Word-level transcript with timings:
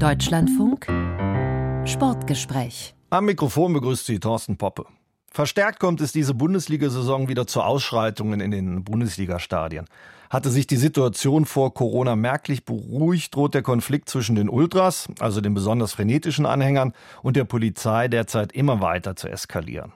Deutschlandfunk 0.00 0.86
Sportgespräch. 1.84 2.94
Am 3.10 3.26
Mikrofon 3.26 3.74
begrüßt 3.74 4.06
Sie 4.06 4.18
Thorsten 4.18 4.56
Poppe. 4.56 4.86
Verstärkt 5.30 5.78
kommt 5.78 6.00
es 6.00 6.10
diese 6.10 6.32
Bundesliga-Saison 6.32 7.28
wieder 7.28 7.46
zu 7.46 7.60
Ausschreitungen 7.60 8.40
in 8.40 8.50
den 8.50 8.82
Bundesliga-Stadien. 8.82 9.84
Hatte 10.30 10.48
sich 10.48 10.66
die 10.66 10.76
Situation 10.76 11.44
vor 11.44 11.74
Corona 11.74 12.16
merklich 12.16 12.64
beruhigt, 12.64 13.34
droht 13.34 13.52
der 13.52 13.62
Konflikt 13.62 14.08
zwischen 14.08 14.36
den 14.36 14.48
Ultras, 14.48 15.08
also 15.18 15.42
den 15.42 15.52
besonders 15.52 15.92
frenetischen 15.92 16.46
Anhängern, 16.46 16.94
und 17.22 17.36
der 17.36 17.44
Polizei 17.44 18.08
derzeit 18.08 18.52
immer 18.52 18.80
weiter 18.80 19.16
zu 19.16 19.28
eskalieren. 19.28 19.92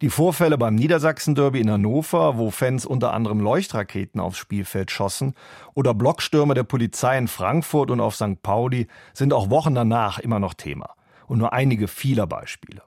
Die 0.00 0.10
Vorfälle 0.10 0.58
beim 0.58 0.74
Niedersachsen-Derby 0.74 1.60
in 1.60 1.70
Hannover, 1.70 2.36
wo 2.36 2.50
Fans 2.50 2.84
unter 2.84 3.12
anderem 3.12 3.40
Leuchtraketen 3.40 4.20
aufs 4.20 4.38
Spielfeld 4.38 4.90
schossen, 4.90 5.34
oder 5.74 5.94
Blockstürme 5.94 6.54
der 6.54 6.64
Polizei 6.64 7.16
in 7.16 7.28
Frankfurt 7.28 7.90
und 7.90 8.00
auf 8.00 8.16
St. 8.16 8.42
Pauli 8.42 8.88
sind 9.12 9.32
auch 9.32 9.50
Wochen 9.50 9.74
danach 9.74 10.18
immer 10.18 10.40
noch 10.40 10.54
Thema. 10.54 10.90
Und 11.26 11.38
nur 11.38 11.52
einige 11.52 11.88
vieler 11.88 12.26
Beispiele. 12.26 12.82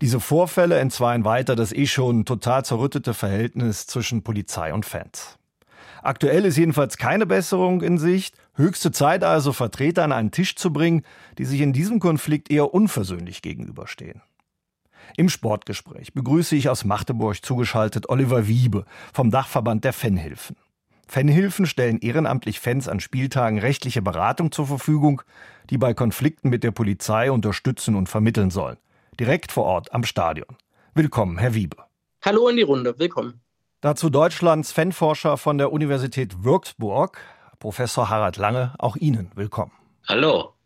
Diese 0.00 0.20
Vorfälle 0.20 0.78
entzweien 0.78 1.24
weiter 1.24 1.54
das 1.54 1.72
eh 1.72 1.86
schon 1.86 2.24
total 2.24 2.64
zerrüttete 2.64 3.14
Verhältnis 3.14 3.86
zwischen 3.86 4.22
Polizei 4.22 4.72
und 4.72 4.84
Fans. 4.84 5.38
Aktuell 6.02 6.44
ist 6.44 6.56
jedenfalls 6.56 6.96
keine 6.96 7.26
Besserung 7.26 7.82
in 7.82 7.98
Sicht. 7.98 8.36
Höchste 8.54 8.90
Zeit 8.92 9.24
also, 9.24 9.52
Vertreter 9.52 10.04
an 10.04 10.12
einen 10.12 10.30
Tisch 10.30 10.56
zu 10.56 10.72
bringen, 10.72 11.02
die 11.38 11.44
sich 11.44 11.60
in 11.60 11.72
diesem 11.72 12.00
Konflikt 12.00 12.50
eher 12.50 12.72
unversöhnlich 12.72 13.42
gegenüberstehen. 13.42 14.22
Im 15.16 15.28
Sportgespräch 15.28 16.12
begrüße 16.12 16.56
ich 16.56 16.68
aus 16.68 16.84
Magdeburg 16.84 17.44
zugeschaltet 17.44 18.08
Oliver 18.08 18.46
Wiebe 18.46 18.84
vom 19.12 19.30
Dachverband 19.30 19.84
der 19.84 19.92
Fanhilfen. 19.92 20.56
Fanhilfen 21.06 21.66
stellen 21.66 21.98
ehrenamtlich 21.98 22.60
Fans 22.60 22.86
an 22.86 23.00
Spieltagen 23.00 23.58
rechtliche 23.58 24.02
Beratung 24.02 24.52
zur 24.52 24.66
Verfügung, 24.66 25.22
die 25.70 25.78
bei 25.78 25.94
Konflikten 25.94 26.50
mit 26.50 26.62
der 26.62 26.70
Polizei 26.70 27.32
unterstützen 27.32 27.94
und 27.94 28.08
vermitteln 28.08 28.50
sollen. 28.50 28.76
Direkt 29.18 29.50
vor 29.50 29.64
Ort 29.64 29.92
am 29.94 30.04
Stadion. 30.04 30.56
Willkommen, 30.94 31.38
Herr 31.38 31.54
Wiebe. 31.54 31.76
Hallo 32.22 32.48
in 32.48 32.56
die 32.56 32.62
Runde, 32.62 32.98
willkommen. 32.98 33.40
Dazu 33.80 34.10
Deutschlands 34.10 34.72
Fanforscher 34.72 35.36
von 35.36 35.56
der 35.56 35.72
Universität 35.72 36.44
Würzburg, 36.44 37.18
Professor 37.58 38.10
Harald 38.10 38.36
Lange, 38.36 38.74
auch 38.78 38.96
Ihnen 38.96 39.30
willkommen. 39.34 39.72
Hallo. 40.08 40.57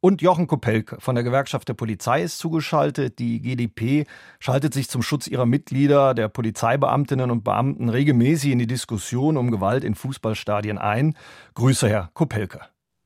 Und 0.00 0.22
Jochen 0.22 0.46
Kopelke 0.46 0.96
von 1.00 1.14
der 1.14 1.24
Gewerkschaft 1.24 1.68
der 1.68 1.74
Polizei 1.74 2.22
ist 2.22 2.38
zugeschaltet. 2.38 3.18
Die 3.18 3.40
GdP 3.40 4.04
schaltet 4.38 4.74
sich 4.74 4.88
zum 4.88 5.02
Schutz 5.02 5.26
ihrer 5.26 5.46
Mitglieder, 5.46 6.14
der 6.14 6.28
Polizeibeamtinnen 6.28 7.30
und 7.30 7.44
Beamten, 7.44 7.88
regelmäßig 7.88 8.52
in 8.52 8.58
die 8.58 8.66
Diskussion 8.66 9.36
um 9.36 9.50
Gewalt 9.50 9.84
in 9.84 9.94
Fußballstadien 9.94 10.78
ein. 10.78 11.16
Grüße, 11.54 11.88
Herr 11.88 12.10
Kopelke. 12.14 12.60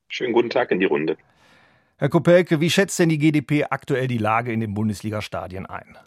Schönen 0.09 0.33
guten 0.33 0.51
Tag 0.51 0.71
in 0.71 0.81
die 0.81 0.87
Runde. 0.87 1.17
Herr 1.99 2.09
Kopelke, 2.09 2.61
wie 2.61 2.71
schätzt 2.71 2.99
denn 2.99 3.11
die 3.11 3.19
GdP 3.19 3.67
aktuell 3.71 4.09
die 4.09 4.19
Lage 4.19 4.53
in 4.53 4.61
den 4.61 4.75
Bundesliga-Stadien 4.75 5.67
ein? 5.67 5.99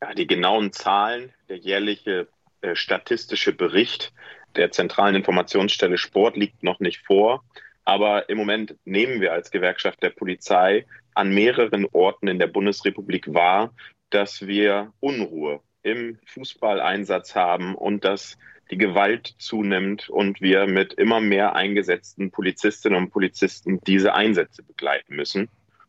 Ja, 0.00 0.14
die 0.14 0.26
genauen 0.26 0.72
Zahlen, 0.72 1.32
der 1.48 1.58
jährliche 1.58 2.26
äh, 2.62 2.74
statistische 2.74 3.52
Bericht 3.52 4.12
der 4.56 4.70
Zentralen 4.70 5.14
Informationsstelle 5.14 5.98
Sport 5.98 6.36
liegt 6.36 6.62
noch 6.62 6.80
nicht 6.80 7.00
vor. 7.06 7.44
Aber 7.84 8.28
im 8.28 8.38
Moment 8.38 8.76
nehmen 8.84 9.20
wir 9.20 9.32
als 9.32 9.50
Gewerkschaft 9.50 10.02
der 10.02 10.10
Polizei 10.10 10.86
an 11.14 11.34
mehreren 11.34 11.86
Orten 11.92 12.28
in 12.28 12.38
der 12.38 12.46
Bundesrepublik 12.46 13.32
wahr, 13.34 13.74
dass 14.10 14.46
wir 14.46 14.92
Unruhe 15.00 15.60
im 15.82 16.18
Fußballeinsatz 16.26 17.34
haben 17.34 17.74
und 17.74 18.04
dass 18.04 18.38
die 18.70 18.78
Gewalt 18.78 19.34
zunimmt 19.38 20.08
und 20.08 20.40
wir 20.40 20.66
mit 20.66 20.94
immer 20.94 21.20
mehr 21.20 21.54
eingesetzten 21.54 22.30
Polizistinnen 22.30 22.96
und 22.96 23.10
Polizisten 23.10 23.80
diese 23.86 24.14
Einsätze 24.14 24.62
begleiten 24.62 25.16
müssen. 25.16 25.48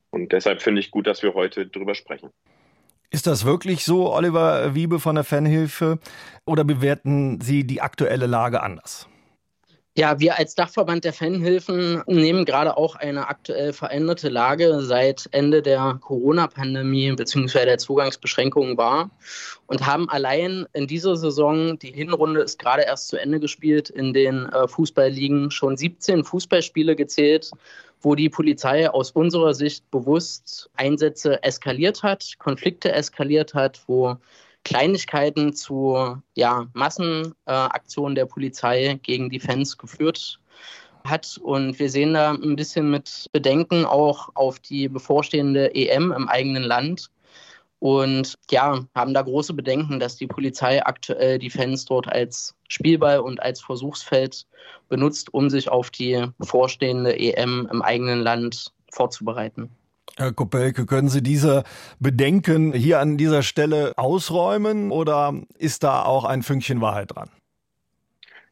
Und 0.10 0.32
deshalb 0.32 0.62
finde 0.62 0.82
ich 0.82 0.92
gut, 0.92 1.08
dass 1.08 1.24
wir 1.24 1.34
heute 1.34 1.68
darüber 1.68 1.96
sprechen. 1.96 2.30
Ist 3.10 3.28
das 3.28 3.46
wirklich 3.46 3.86
so, 3.86 4.12
Oliver 4.12 4.74
Wiebe 4.74 5.00
von 5.00 5.16
der 5.16 5.24
Fanhilfe, 5.24 6.00
oder 6.46 6.64
bewerten 6.64 7.40
Sie 7.42 7.64
die 7.64 7.82
aktuelle 7.82 8.26
Lage 8.26 8.62
anders? 8.62 9.08
Ja, 9.96 10.20
wir 10.20 10.40
als 10.40 10.56
Dachverband 10.56 11.04
der 11.04 11.14
Fanhilfen 11.14 12.02
nehmen 12.08 12.46
gerade 12.46 12.78
auch 12.78 12.96
eine 12.96 13.28
aktuell 13.28 13.74
veränderte 13.74 14.28
Lage 14.28 14.82
seit 14.82 15.30
Ende 15.30 15.62
der 15.62 16.00
Corona-Pandemie 16.02 17.12
bzw. 17.12 17.66
der 17.66 17.78
Zugangsbeschränkungen 17.78 18.76
wahr 18.76 19.12
und 19.68 19.86
haben 19.86 20.10
allein 20.10 20.66
in 20.74 20.88
dieser 20.88 21.16
Saison, 21.16 21.78
die 21.78 21.92
Hinrunde 21.92 22.42
ist 22.42 22.58
gerade 22.58 22.82
erst 22.82 23.10
zu 23.10 23.18
Ende 23.18 23.40
gespielt, 23.40 23.92
in 23.92 24.14
den 24.14 24.48
äh, 24.48 24.68
Fußballligen 24.68 25.52
schon 25.52 25.78
17 25.78 26.24
Fußballspiele 26.24 26.96
gezählt, 26.96 27.52
wo 28.02 28.16
die 28.16 28.30
Polizei 28.30 28.90
aus 28.90 29.12
unserer 29.12 29.54
Sicht 29.54 29.92
bewusst 29.92 30.72
Einsätze 30.74 31.44
eskaliert 31.44 32.02
hat, 32.02 32.34
Konflikte 32.40 32.92
eskaliert 32.92 33.54
hat, 33.54 33.84
wo 33.86 34.18
Kleinigkeiten 34.64 35.54
zu 35.54 36.18
ja, 36.36 36.68
Massenaktionen 36.74 38.16
äh, 38.16 38.20
der 38.20 38.26
Polizei 38.26 39.00
gegen 39.04 39.30
die 39.30 39.40
Fans 39.40 39.78
geführt 39.78 40.40
hat. 41.06 41.38
Und 41.42 41.80
wir 41.80 41.90
sehen 41.90 42.14
da 42.14 42.32
ein 42.32 42.56
bisschen 42.56 42.90
mit 42.90 43.28
Bedenken 43.32 43.86
auch 43.86 44.30
auf 44.36 44.60
die 44.60 44.88
bevorstehende 44.88 45.74
EM 45.76 46.12
im 46.12 46.30
eigenen 46.30 46.64
Land. 46.64 47.10
Und 47.80 48.36
ja, 48.50 48.86
haben 48.96 49.14
da 49.14 49.22
große 49.22 49.54
Bedenken, 49.54 50.00
dass 50.00 50.16
die 50.16 50.28
Polizei 50.28 50.86
aktuell 50.86 51.38
die 51.38 51.50
Fans 51.50 51.84
dort 51.84 52.08
als 52.08 52.56
Spielball 52.70 53.20
und 53.20 53.42
als 53.42 53.62
Versuchsfeld 53.62 54.48
benutzt, 54.88 55.34
um 55.34 55.50
sich 55.50 55.68
auf 55.68 55.90
die 55.90 56.26
bevorstehende 56.38 57.20
EM 57.20 57.68
im 57.70 57.82
eigenen 57.82 58.22
Land 58.22 58.72
vorzubereiten. 58.90 59.70
Herr 60.18 60.32
Kopelke, 60.32 60.86
können 60.86 61.10
Sie 61.10 61.24
diese 61.24 61.64
Bedenken 62.00 62.74
hier 62.74 63.00
an 63.00 63.18
dieser 63.18 63.42
Stelle 63.42 63.94
ausräumen 63.98 64.92
oder 64.92 65.34
ist 65.58 65.84
da 65.84 66.04
auch 66.04 66.26
ein 66.26 66.44
Fünkchen 66.44 66.82
Wahrheit 66.82 67.16
dran? 67.16 67.32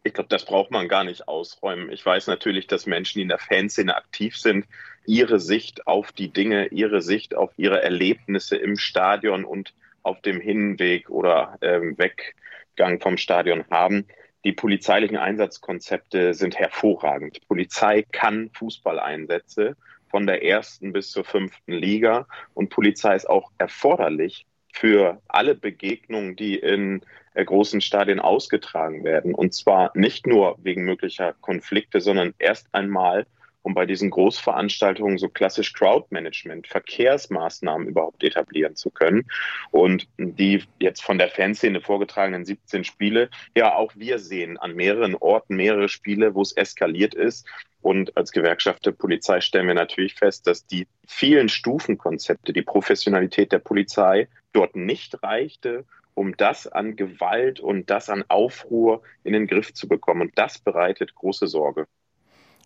Ich 0.03 0.13
glaube, 0.13 0.29
das 0.29 0.45
braucht 0.45 0.72
man 0.72 0.88
gar 0.88 1.03
nicht 1.03 1.28
ausräumen. 1.28 1.91
Ich 1.91 2.03
weiß 2.03 2.25
natürlich, 2.28 2.66
dass 2.66 2.88
Menschen, 2.88 3.19
die 3.19 3.23
in 3.23 3.29
der 3.29 3.38
Fanszene 3.38 3.95
aktiv 3.95 4.35
sind, 4.35 4.66
ihre 5.06 5.39
Sicht 5.39 5.85
auf 5.85 6.12
die 6.12 6.29
Dinge, 6.29 6.67
ihre 6.67 7.01
Sicht 7.01 7.35
auf 7.35 7.51
ihre 7.57 7.83
Erlebnisse 7.83 8.56
im 8.56 8.78
Stadion 8.78 9.45
und 9.45 9.73
auf 10.01 10.19
dem 10.22 10.41
Hinweg 10.41 11.09
oder 11.12 11.59
ähm, 11.62 11.95
Weggang 12.00 13.00
vom 13.00 13.18
Stadion 13.18 13.66
haben. 13.69 14.07
Die 14.44 14.53
polizeilichen 14.53 15.18
Einsatzkonzepte 15.18 16.33
sind 16.33 16.57
hervorragend. 16.57 17.35
Die 17.35 17.45
Polizei 17.45 18.03
kann 18.12 18.50
Fußballeinsätze 18.53 19.75
von 20.12 20.28
der 20.28 20.44
ersten 20.44 20.94
bis 20.94 21.10
zur 21.10 21.24
fünften 21.24 21.72
Liga. 21.72 22.28
Und 22.54 22.70
Polizei 22.70 23.16
ist 23.16 23.30
auch 23.30 23.52
erforderlich 23.58 24.46
für 24.74 25.22
alle 25.28 25.56
Begegnungen, 25.56 26.36
die 26.36 26.56
in 26.56 27.02
äh, 27.34 27.44
großen 27.44 27.82
Stadien 27.82 28.20
ausgetragen 28.20 29.04
werden. 29.04 29.34
Und 29.34 29.54
zwar 29.54 29.92
nicht 29.96 30.28
nur 30.28 30.58
wegen 30.62 30.84
möglicher 30.84 31.34
Konflikte, 31.42 32.02
sondern 32.02 32.34
erst 32.38 32.68
einmal, 32.74 33.26
um 33.64 33.74
bei 33.74 33.86
diesen 33.86 34.10
Großveranstaltungen 34.10 35.18
so 35.18 35.30
klassisch 35.30 35.74
Crowdmanagement, 35.74 36.68
Verkehrsmaßnahmen 36.68 37.88
überhaupt 37.88 38.24
etablieren 38.24 38.76
zu 38.76 38.90
können. 38.90 39.30
Und 39.72 40.08
die 40.18 40.64
jetzt 40.80 41.04
von 41.04 41.18
der 41.18 41.30
Fanszene 41.30 41.82
vorgetragenen 41.82 42.46
17 42.46 42.84
Spiele, 42.84 43.30
ja, 43.56 43.76
auch 43.76 43.94
wir 43.96 44.20
sehen 44.20 44.58
an 44.58 44.76
mehreren 44.76 45.16
Orten 45.16 45.56
mehrere 45.56 45.90
Spiele, 45.90 46.34
wo 46.36 46.42
es 46.42 46.54
eskaliert 46.54 47.14
ist. 47.14 47.48
Und 47.82 48.16
als 48.16 48.32
Gewerkschaft 48.32 48.86
der 48.86 48.92
Polizei 48.92 49.42
stellen 49.42 49.68
wir 49.68 49.74
natürlich 49.74 50.14
fest, 50.14 50.46
dass 50.48 50.66
die 50.66 50.88
vielen 51.08 51.50
Stufenkonzepte, 51.50 52.54
die 52.54 52.62
Professionalität 52.62 53.52
der 53.52 53.60
Polizei 53.60 54.28
dort 54.54 54.76
nicht 54.76 55.24
reichte, 55.24 55.86
um 56.14 56.36
das 56.38 56.68
an 56.68 56.96
Gewalt 56.96 57.60
und 57.60 57.90
das 57.90 58.10
an 58.10 58.24
Aufruhr 58.28 59.02
in 59.24 59.34
den 59.34 59.48
Griff 59.48 59.74
zu 59.74 59.88
bekommen. 59.88 60.22
Und 60.22 60.38
das 60.38 60.60
bereitet 60.60 61.16
große 61.16 61.48
Sorge. 61.48 61.88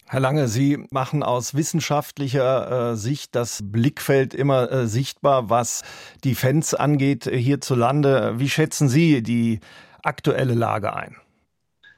Herr 0.07 0.19
Lange, 0.19 0.47
Sie 0.47 0.85
machen 0.91 1.23
aus 1.23 1.55
wissenschaftlicher 1.55 2.91
äh, 2.91 2.95
Sicht 2.95 3.33
das 3.33 3.61
Blickfeld 3.63 4.35
immer 4.35 4.71
äh, 4.71 4.87
sichtbar, 4.87 5.49
was 5.49 5.81
die 6.23 6.35
Fans 6.35 6.75
angeht 6.75 7.25
äh, 7.25 7.35
hierzulande. 7.35 8.35
Wie 8.37 8.49
schätzen 8.49 8.87
Sie 8.87 9.23
die 9.23 9.61
aktuelle 10.03 10.53
Lage 10.53 10.95
ein? 10.95 11.15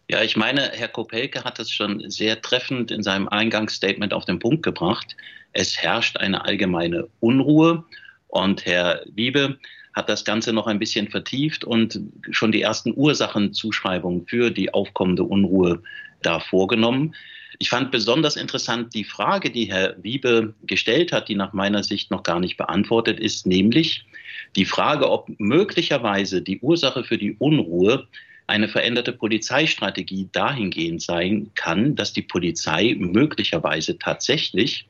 Ja, 0.10 0.24
ich 0.24 0.38
meine, 0.38 0.72
Herr 0.74 0.88
Kopelke 0.88 1.44
hat 1.44 1.60
es 1.60 1.70
schon 1.70 2.10
sehr 2.10 2.42
treffend 2.42 2.92
in 2.92 3.04
seinem 3.04 3.28
Eingangsstatement 3.28 4.14
auf 4.14 4.24
den 4.24 4.40
Punkt 4.40 4.64
gebracht. 4.64 5.18
Es 5.52 5.78
herrscht 5.78 6.16
eine 6.16 6.46
allgemeine 6.46 7.10
Unruhe 7.20 7.84
und 8.28 8.66
Herr 8.66 9.02
Wiebe 9.14 9.60
hat 9.94 10.08
das 10.08 10.24
Ganze 10.24 10.54
noch 10.54 10.68
ein 10.68 10.80
bisschen 10.80 11.10
vertieft 11.10 11.66
und 11.66 12.00
schon 12.32 12.54
die 12.54 12.62
ersten 12.62 12.94
Ursachenzuschreibungen 12.96 14.28
für 14.28 14.50
die 14.50 14.74
aufkommende 14.74 15.24
Unruhe 15.24 15.84
da 16.22 16.40
vorgenommen. 16.40 17.14
Ich 17.60 17.70
fand 17.70 17.92
besonders 17.92 18.36
interessant 18.36 18.94
die 18.94 19.04
Frage, 19.04 19.50
die 19.50 19.66
Herr 19.66 19.96
Wiebe 20.02 20.54
gestellt 20.64 21.12
hat, 21.12 21.28
die 21.28 21.36
nach 21.36 21.54
meiner 21.54 21.84
Sicht 21.84 22.12
noch 22.12 22.24
gar 22.24 22.40
nicht 22.40 22.58
beantwortet 22.58 23.20
ist, 23.20 23.48
nämlich 23.48 24.06
die 24.56 24.66
Frage, 24.66 25.10
ob 25.10 25.28
möglicherweise 25.40 26.42
die 26.42 26.60
Ursache 26.60 27.04
für 27.04 27.18
die 27.18 27.36
Unruhe 27.40 28.08
eine 28.46 28.68
veränderte 28.68 29.12
Polizeistrategie 29.12 30.30
dahingehend 30.32 31.02
sein 31.02 31.52
kann, 31.56 31.96
dass 31.96 32.14
die 32.14 32.22
Polizei 32.22 32.96
möglicherweise 32.98 33.98
tatsächlich 33.98 34.88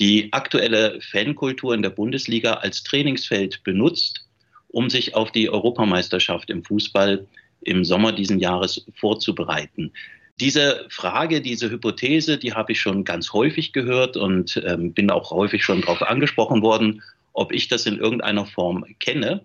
die 0.00 0.32
aktuelle 0.32 1.00
Fankultur 1.00 1.74
in 1.74 1.82
der 1.82 1.90
Bundesliga 1.90 2.54
als 2.54 2.82
Trainingsfeld 2.84 3.62
benutzt, 3.64 4.26
um 4.68 4.90
sich 4.90 5.14
auf 5.14 5.32
die 5.32 5.50
Europameisterschaft 5.50 6.50
im 6.50 6.64
Fußball 6.64 7.26
im 7.62 7.84
Sommer 7.84 8.12
diesen 8.12 8.38
Jahres 8.38 8.86
vorzubereiten. 8.94 9.92
Diese 10.38 10.86
Frage, 10.90 11.40
diese 11.40 11.70
Hypothese, 11.70 12.36
die 12.36 12.52
habe 12.52 12.72
ich 12.72 12.80
schon 12.80 13.04
ganz 13.04 13.32
häufig 13.32 13.72
gehört 13.72 14.16
und 14.16 14.62
ähm, 14.66 14.92
bin 14.92 15.10
auch 15.10 15.30
häufig 15.30 15.64
schon 15.64 15.80
darauf 15.80 16.02
angesprochen 16.02 16.60
worden, 16.60 17.02
ob 17.32 17.52
ich 17.52 17.68
das 17.68 17.86
in 17.86 17.98
irgendeiner 17.98 18.44
Form 18.44 18.84
kenne. 18.98 19.42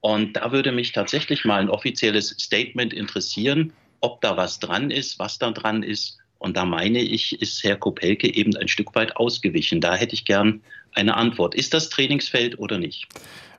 Und 0.00 0.34
da 0.34 0.52
würde 0.52 0.72
mich 0.72 0.92
tatsächlich 0.92 1.44
mal 1.44 1.60
ein 1.60 1.70
offizielles 1.70 2.28
Statement 2.38 2.92
interessieren, 2.92 3.72
ob 4.00 4.20
da 4.20 4.36
was 4.36 4.60
dran 4.60 4.90
ist, 4.90 5.18
was 5.18 5.38
da 5.38 5.50
dran 5.50 5.82
ist. 5.82 6.18
Und 6.38 6.56
da 6.56 6.64
meine 6.64 7.00
ich, 7.00 7.40
ist 7.40 7.64
Herr 7.64 7.76
Kopelke 7.76 8.32
eben 8.32 8.54
ein 8.56 8.68
Stück 8.68 8.94
weit 8.94 9.16
ausgewichen. 9.16 9.80
Da 9.80 9.96
hätte 9.96 10.14
ich 10.14 10.26
gern 10.26 10.60
eine 10.92 11.16
Antwort. 11.16 11.54
Ist 11.54 11.72
das 11.72 11.88
Trainingsfeld 11.88 12.58
oder 12.58 12.78
nicht? 12.78 13.08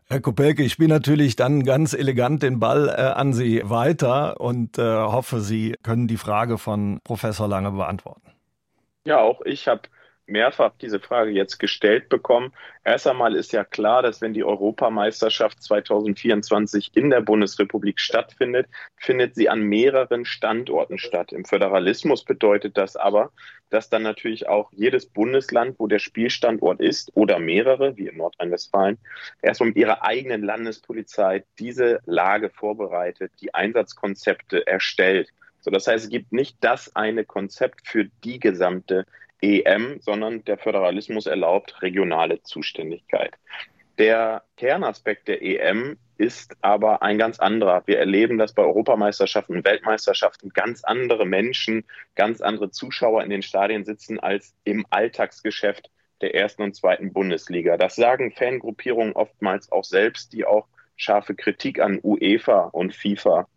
Herr 0.09 0.21
Kopelke, 0.21 0.63
ich 0.63 0.71
spiele 0.71 0.87
natürlich 0.87 1.35
dann 1.35 1.65
ganz 1.65 1.93
elegant 1.93 2.41
den 2.41 2.61
Ball 2.61 2.87
äh, 2.87 2.91
an 2.93 3.33
Sie 3.33 3.61
weiter 3.65 4.39
und 4.39 4.77
äh, 4.77 4.81
hoffe, 4.81 5.41
Sie 5.41 5.75
können 5.83 6.07
die 6.07 6.15
Frage 6.15 6.57
von 6.57 7.01
Professor 7.03 7.45
Lange 7.45 7.71
beantworten. 7.71 8.31
Ja, 9.03 9.19
auch 9.19 9.41
ich 9.41 9.67
habe 9.67 9.81
mehrfach 10.27 10.73
diese 10.81 10.99
Frage 10.99 11.31
jetzt 11.31 11.57
gestellt 11.57 12.09
bekommen. 12.09 12.53
Erst 12.83 13.07
einmal 13.07 13.35
ist 13.35 13.53
ja 13.53 13.63
klar, 13.63 14.01
dass 14.01 14.21
wenn 14.21 14.33
die 14.33 14.43
Europameisterschaft 14.43 15.61
2024 15.63 16.91
in 16.95 17.09
der 17.09 17.21
Bundesrepublik 17.21 17.99
stattfindet, 17.99 18.67
findet 18.97 19.35
sie 19.35 19.49
an 19.49 19.61
mehreren 19.61 20.25
Standorten 20.25 20.97
statt. 20.99 21.31
Im 21.31 21.45
Föderalismus 21.45 22.23
bedeutet 22.23 22.77
das 22.77 22.95
aber, 22.95 23.31
dass 23.69 23.89
dann 23.89 24.03
natürlich 24.03 24.47
auch 24.47 24.71
jedes 24.71 25.05
Bundesland, 25.05 25.79
wo 25.79 25.87
der 25.87 25.99
Spielstandort 25.99 26.79
ist 26.79 27.11
oder 27.15 27.39
mehrere, 27.39 27.97
wie 27.97 28.07
in 28.07 28.17
Nordrhein-Westfalen, 28.17 28.97
erstmal 29.41 29.69
mit 29.69 29.77
ihrer 29.77 30.03
eigenen 30.03 30.43
Landespolizei 30.43 31.43
diese 31.59 31.99
Lage 32.05 32.49
vorbereitet, 32.49 33.31
die 33.41 33.53
Einsatzkonzepte 33.53 34.67
erstellt. 34.67 35.29
So, 35.59 35.71
das 35.71 35.87
heißt, 35.87 36.05
es 36.05 36.09
gibt 36.09 36.31
nicht 36.31 36.57
das 36.61 36.95
eine 36.95 37.25
Konzept 37.25 37.87
für 37.87 38.05
die 38.23 38.39
gesamte 38.39 39.05
EM, 39.41 39.99
sondern 39.99 40.43
der 40.45 40.57
Föderalismus 40.57 41.25
erlaubt 41.25 41.81
regionale 41.81 42.41
Zuständigkeit. 42.43 43.33
Der 43.97 44.43
Kernaspekt 44.57 45.27
der 45.27 45.41
EM 45.41 45.97
ist 46.17 46.55
aber 46.61 47.01
ein 47.01 47.17
ganz 47.17 47.39
anderer. 47.39 47.83
Wir 47.85 47.99
erleben, 47.99 48.37
dass 48.37 48.53
bei 48.53 48.63
Europameisterschaften 48.63 49.57
und 49.57 49.65
Weltmeisterschaften 49.65 50.49
ganz 50.49 50.83
andere 50.83 51.25
Menschen, 51.25 51.83
ganz 52.15 52.41
andere 52.41 52.71
Zuschauer 52.71 53.23
in 53.23 53.29
den 53.29 53.41
Stadien 53.41 53.85
sitzen 53.85 54.19
als 54.19 54.55
im 54.63 54.85
Alltagsgeschäft 54.89 55.89
der 56.21 56.35
ersten 56.35 56.63
und 56.63 56.75
zweiten 56.75 57.13
Bundesliga. 57.13 57.77
Das 57.77 57.95
sagen 57.95 58.31
Fangruppierungen 58.31 59.13
oftmals 59.13 59.71
auch 59.71 59.83
selbst, 59.83 60.33
die 60.33 60.45
auch 60.45 60.67
scharfe 60.95 61.35
Kritik 61.35 61.79
an 61.79 61.99
UEFA 62.01 62.69
und 62.71 62.95
FIFA 62.95 63.47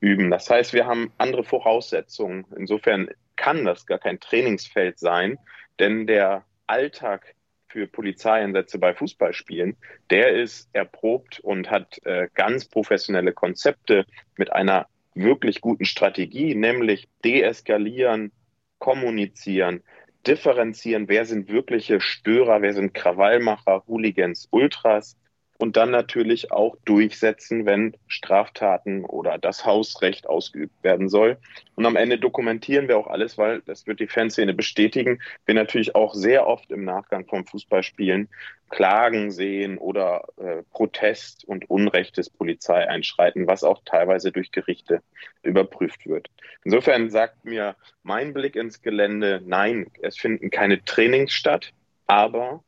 üben. 0.00 0.30
Das 0.30 0.48
heißt, 0.48 0.72
wir 0.72 0.86
haben 0.86 1.12
andere 1.18 1.44
Voraussetzungen. 1.44 2.44
Insofern 2.56 3.08
kann 3.40 3.64
das 3.64 3.86
gar 3.86 3.98
kein 3.98 4.20
Trainingsfeld 4.20 4.98
sein, 4.98 5.38
denn 5.78 6.06
der 6.06 6.44
Alltag 6.66 7.34
für 7.68 7.86
Polizeieinsätze 7.86 8.78
bei 8.78 8.92
Fußballspielen, 8.92 9.78
der 10.10 10.34
ist 10.34 10.68
erprobt 10.74 11.40
und 11.40 11.70
hat 11.70 12.04
äh, 12.04 12.28
ganz 12.34 12.66
professionelle 12.66 13.32
Konzepte 13.32 14.04
mit 14.36 14.52
einer 14.52 14.88
wirklich 15.14 15.62
guten 15.62 15.86
Strategie, 15.86 16.54
nämlich 16.54 17.08
deeskalieren, 17.24 18.30
kommunizieren, 18.78 19.82
differenzieren, 20.26 21.08
wer 21.08 21.24
sind 21.24 21.48
wirkliche 21.48 21.98
Störer, 22.02 22.60
wer 22.60 22.74
sind 22.74 22.92
Krawallmacher, 22.92 23.84
Hooligans, 23.86 24.48
Ultras, 24.50 25.16
und 25.60 25.76
dann 25.76 25.90
natürlich 25.90 26.52
auch 26.52 26.76
durchsetzen, 26.86 27.66
wenn 27.66 27.94
Straftaten 28.08 29.04
oder 29.04 29.36
das 29.36 29.66
Hausrecht 29.66 30.26
ausgeübt 30.26 30.82
werden 30.82 31.10
soll. 31.10 31.36
Und 31.74 31.84
am 31.84 31.96
Ende 31.96 32.18
dokumentieren 32.18 32.88
wir 32.88 32.96
auch 32.96 33.06
alles, 33.06 33.36
weil 33.36 33.60
das 33.66 33.86
wird 33.86 34.00
die 34.00 34.06
Fanszene 34.06 34.54
bestätigen. 34.54 35.20
Wir 35.44 35.54
natürlich 35.54 35.94
auch 35.94 36.14
sehr 36.14 36.46
oft 36.46 36.72
im 36.72 36.84
Nachgang 36.84 37.26
vom 37.26 37.46
Fußballspielen 37.46 38.30
Klagen 38.70 39.30
sehen 39.32 39.76
oder 39.76 40.24
äh, 40.38 40.62
Protest 40.70 41.44
und 41.44 41.68
Unrecht 41.68 42.16
des 42.16 42.30
Polizeieinschreiten, 42.30 43.46
was 43.46 43.62
auch 43.62 43.82
teilweise 43.84 44.32
durch 44.32 44.52
Gerichte 44.52 45.02
überprüft 45.42 46.06
wird. 46.06 46.28
Insofern 46.64 47.10
sagt 47.10 47.44
mir 47.44 47.76
mein 48.02 48.32
Blick 48.32 48.56
ins 48.56 48.80
Gelände, 48.80 49.42
nein, 49.44 49.90
es 50.00 50.16
finden 50.16 50.50
keine 50.50 50.82
Trainings 50.84 51.32
statt, 51.32 51.72
aber 52.06 52.62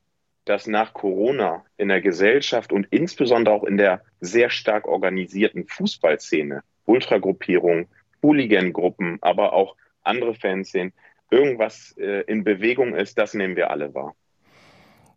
dass 0.45 0.67
nach 0.67 0.93
Corona 0.93 1.65
in 1.77 1.89
der 1.89 2.01
Gesellschaft 2.01 2.73
und 2.73 2.87
insbesondere 2.91 3.55
auch 3.55 3.65
in 3.65 3.77
der 3.77 4.03
sehr 4.21 4.51
stark 4.51 4.89
organisierten 4.89 5.67
Fußballszene, 5.67 6.63
Ultragruppierungen, 6.85 7.87
Hooligan-Gruppen, 8.23 9.19
aber 9.21 9.53
auch 9.53 9.77
andere 10.03 10.35
Fanszenen, 10.35 10.93
irgendwas 11.31 11.95
äh, 11.99 12.23
in 12.23 12.45
Bewegung 12.45 12.95
ist, 12.95 13.19
das 13.19 13.35
nehmen 13.35 13.57
wir 13.57 13.71
alle 13.71 13.95
wahr. 13.95 14.15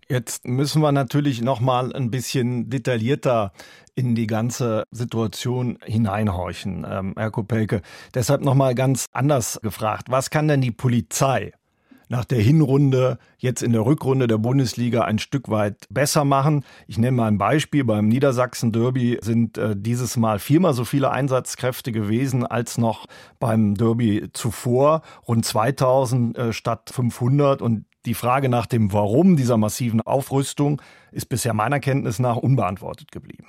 Jetzt 0.07 0.47
müssen 0.47 0.83
wir 0.83 0.91
natürlich 0.91 1.41
noch 1.41 1.59
mal 1.59 1.91
ein 1.93 2.11
bisschen 2.11 2.69
detaillierter 2.69 3.51
in 3.95 4.13
die 4.13 4.27
ganze 4.27 4.83
Situation 4.91 5.79
hineinhorchen, 5.83 6.85
ähm, 6.87 7.13
Herr 7.17 7.31
Kopelke. 7.31 7.81
Deshalb 8.13 8.41
noch 8.41 8.53
mal 8.53 8.75
ganz 8.75 9.07
anders 9.11 9.59
gefragt: 9.63 10.07
Was 10.09 10.29
kann 10.29 10.47
denn 10.47 10.61
die 10.61 10.71
Polizei 10.71 11.53
nach 12.09 12.25
der 12.25 12.39
Hinrunde 12.39 13.17
jetzt 13.37 13.61
in 13.63 13.71
der 13.71 13.85
Rückrunde 13.85 14.27
der 14.27 14.37
Bundesliga 14.37 15.01
ein 15.01 15.19
Stück 15.19 15.49
weit 15.49 15.85
besser 15.89 16.25
machen. 16.25 16.63
Ich 16.87 16.97
nenne 16.97 17.17
mal 17.17 17.27
ein 17.27 17.37
Beispiel. 17.37 17.83
Beim 17.83 18.07
Niedersachsen 18.07 18.71
Derby 18.71 19.19
sind 19.21 19.57
äh, 19.57 19.75
dieses 19.77 20.17
Mal 20.17 20.39
viermal 20.39 20.73
so 20.73 20.85
viele 20.85 21.11
Einsatzkräfte 21.11 21.91
gewesen 21.91 22.45
als 22.45 22.77
noch 22.77 23.05
beim 23.39 23.75
Derby 23.75 24.29
zuvor. 24.33 25.01
Rund 25.27 25.45
2000 25.45 26.37
äh, 26.37 26.53
statt 26.53 26.91
500. 26.93 27.61
Und 27.61 27.85
die 28.05 28.13
Frage 28.13 28.49
nach 28.49 28.65
dem 28.65 28.93
Warum 28.93 29.35
dieser 29.35 29.57
massiven 29.57 30.01
Aufrüstung 30.01 30.81
ist 31.11 31.27
bisher 31.27 31.53
meiner 31.53 31.79
Kenntnis 31.79 32.19
nach 32.19 32.35
unbeantwortet 32.37 33.11
geblieben. 33.11 33.47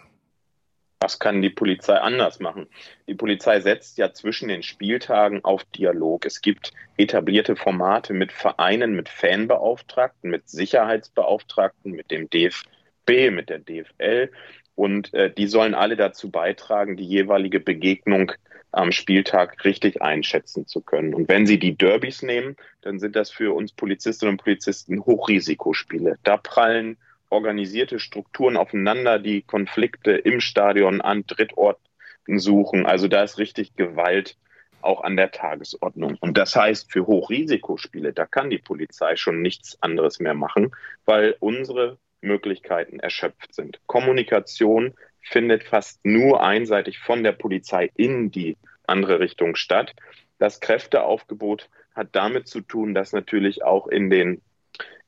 Was 1.00 1.18
kann 1.18 1.42
die 1.42 1.50
Polizei 1.50 1.96
anders 1.96 2.40
machen? 2.40 2.68
Die 3.06 3.14
Polizei 3.14 3.60
setzt 3.60 3.98
ja 3.98 4.12
zwischen 4.14 4.48
den 4.48 4.62
Spieltagen 4.62 5.44
auf 5.44 5.64
Dialog. 5.64 6.24
Es 6.24 6.40
gibt 6.40 6.72
etablierte 6.96 7.54
Formate 7.54 8.14
mit 8.14 8.32
Vereinen, 8.32 8.94
mit 8.94 9.08
Fanbeauftragten, 9.08 10.30
mit 10.30 10.48
Sicherheitsbeauftragten, 10.48 11.92
mit 11.92 12.10
dem 12.10 12.30
DFB, 12.30 13.30
mit 13.30 13.50
der 13.50 13.58
DFL. 13.58 14.30
Und 14.74 15.12
äh, 15.12 15.30
die 15.30 15.48
sollen 15.48 15.74
alle 15.74 15.96
dazu 15.96 16.30
beitragen, 16.30 16.96
die 16.96 17.06
jeweilige 17.06 17.60
Begegnung 17.60 18.32
am 18.72 18.92
Spieltag 18.92 19.64
richtig 19.64 20.02
einschätzen 20.02 20.66
zu 20.66 20.80
können. 20.82 21.14
Und 21.14 21.28
wenn 21.28 21.46
Sie 21.46 21.58
die 21.58 21.76
Derbys 21.76 22.22
nehmen, 22.22 22.56
dann 22.82 22.98
sind 22.98 23.16
das 23.16 23.30
für 23.30 23.54
uns 23.54 23.72
Polizistinnen 23.72 24.34
und 24.34 24.42
Polizisten 24.42 25.04
Hochrisikospiele. 25.04 26.18
Da 26.22 26.36
prallen 26.36 26.98
organisierte 27.30 27.98
Strukturen 27.98 28.56
aufeinander, 28.56 29.18
die 29.18 29.42
Konflikte 29.42 30.12
im 30.12 30.40
Stadion 30.40 31.00
an 31.00 31.24
Drittorten 31.26 32.38
suchen. 32.38 32.86
Also 32.86 33.08
da 33.08 33.22
ist 33.22 33.38
richtig 33.38 33.76
Gewalt 33.76 34.36
auch 34.82 35.02
an 35.02 35.16
der 35.16 35.32
Tagesordnung. 35.32 36.16
Und 36.20 36.38
das 36.38 36.54
heißt, 36.54 36.92
für 36.92 37.06
Hochrisikospiele, 37.06 38.12
da 38.12 38.26
kann 38.26 38.50
die 38.50 38.58
Polizei 38.58 39.16
schon 39.16 39.42
nichts 39.42 39.82
anderes 39.82 40.20
mehr 40.20 40.34
machen, 40.34 40.74
weil 41.04 41.36
unsere 41.40 41.98
Möglichkeiten 42.20 43.00
erschöpft 43.00 43.54
sind. 43.54 43.80
Kommunikation 43.86 44.94
findet 45.22 45.64
fast 45.64 46.04
nur 46.04 46.42
einseitig 46.42 46.98
von 46.98 47.24
der 47.24 47.32
Polizei 47.32 47.90
in 47.96 48.30
die 48.30 48.56
andere 48.86 49.20
Richtung 49.20 49.56
statt. 49.56 49.94
Das 50.38 50.60
Kräfteaufgebot 50.60 51.68
hat 51.94 52.08
damit 52.12 52.46
zu 52.46 52.60
tun, 52.60 52.94
dass 52.94 53.12
natürlich 53.12 53.64
auch 53.64 53.88
in 53.88 54.10
den 54.10 54.40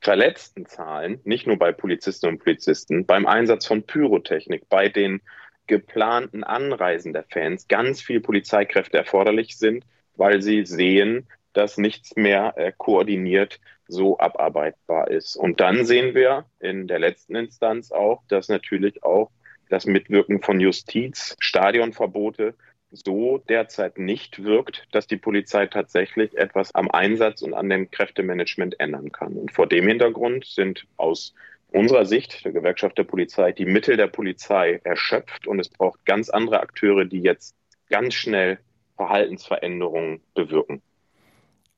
verletzten 0.01 0.65
Zahlen, 0.65 1.19
nicht 1.23 1.47
nur 1.47 1.57
bei 1.57 1.71
Polizistinnen 1.71 2.35
und 2.35 2.43
Polizisten, 2.43 3.05
beim 3.05 3.25
Einsatz 3.25 3.65
von 3.65 3.83
Pyrotechnik, 3.83 4.69
bei 4.69 4.89
den 4.89 5.21
geplanten 5.67 6.43
Anreisen 6.43 7.13
der 7.13 7.25
Fans 7.25 7.67
ganz 7.67 8.01
viel 8.01 8.21
Polizeikräfte 8.21 8.97
erforderlich 8.97 9.57
sind, 9.57 9.85
weil 10.15 10.41
sie 10.41 10.65
sehen, 10.65 11.27
dass 11.53 11.77
nichts 11.77 12.15
mehr 12.15 12.53
äh, 12.57 12.71
koordiniert 12.75 13.59
so 13.87 14.19
abarbeitbar 14.19 15.09
ist. 15.09 15.35
Und 15.35 15.59
dann 15.59 15.85
sehen 15.85 16.13
wir 16.15 16.45
in 16.59 16.87
der 16.87 16.99
letzten 16.99 17.35
Instanz 17.35 17.91
auch, 17.91 18.23
dass 18.27 18.49
natürlich 18.49 19.03
auch 19.03 19.31
das 19.69 19.85
Mitwirken 19.85 20.41
von 20.41 20.59
Justiz, 20.59 21.35
Stadionverbote 21.39 22.55
so 22.91 23.37
derzeit 23.37 23.97
nicht 23.97 24.43
wirkt, 24.43 24.87
dass 24.91 25.07
die 25.07 25.17
Polizei 25.17 25.67
tatsächlich 25.67 26.37
etwas 26.37 26.73
am 26.73 26.89
Einsatz 26.89 27.41
und 27.41 27.53
an 27.53 27.69
dem 27.69 27.91
Kräftemanagement 27.91 28.79
ändern 28.79 29.11
kann. 29.11 29.33
Und 29.33 29.51
vor 29.51 29.67
dem 29.67 29.87
Hintergrund 29.87 30.45
sind 30.45 30.85
aus 30.97 31.33
unserer 31.71 32.05
Sicht, 32.05 32.43
der 32.45 32.51
Gewerkschaft 32.51 32.97
der 32.97 33.03
Polizei, 33.03 33.51
die 33.51 33.65
Mittel 33.65 33.95
der 33.95 34.07
Polizei 34.07 34.81
erschöpft 34.83 35.45
und 35.47 35.59
es 35.59 35.69
braucht 35.69 36.03
ganz 36.05 36.29
andere 36.29 36.61
Akteure, 36.61 37.05
die 37.05 37.21
jetzt 37.21 37.55
ganz 37.89 38.15
schnell 38.15 38.59
Verhaltensveränderungen 38.97 40.21
bewirken. 40.33 40.81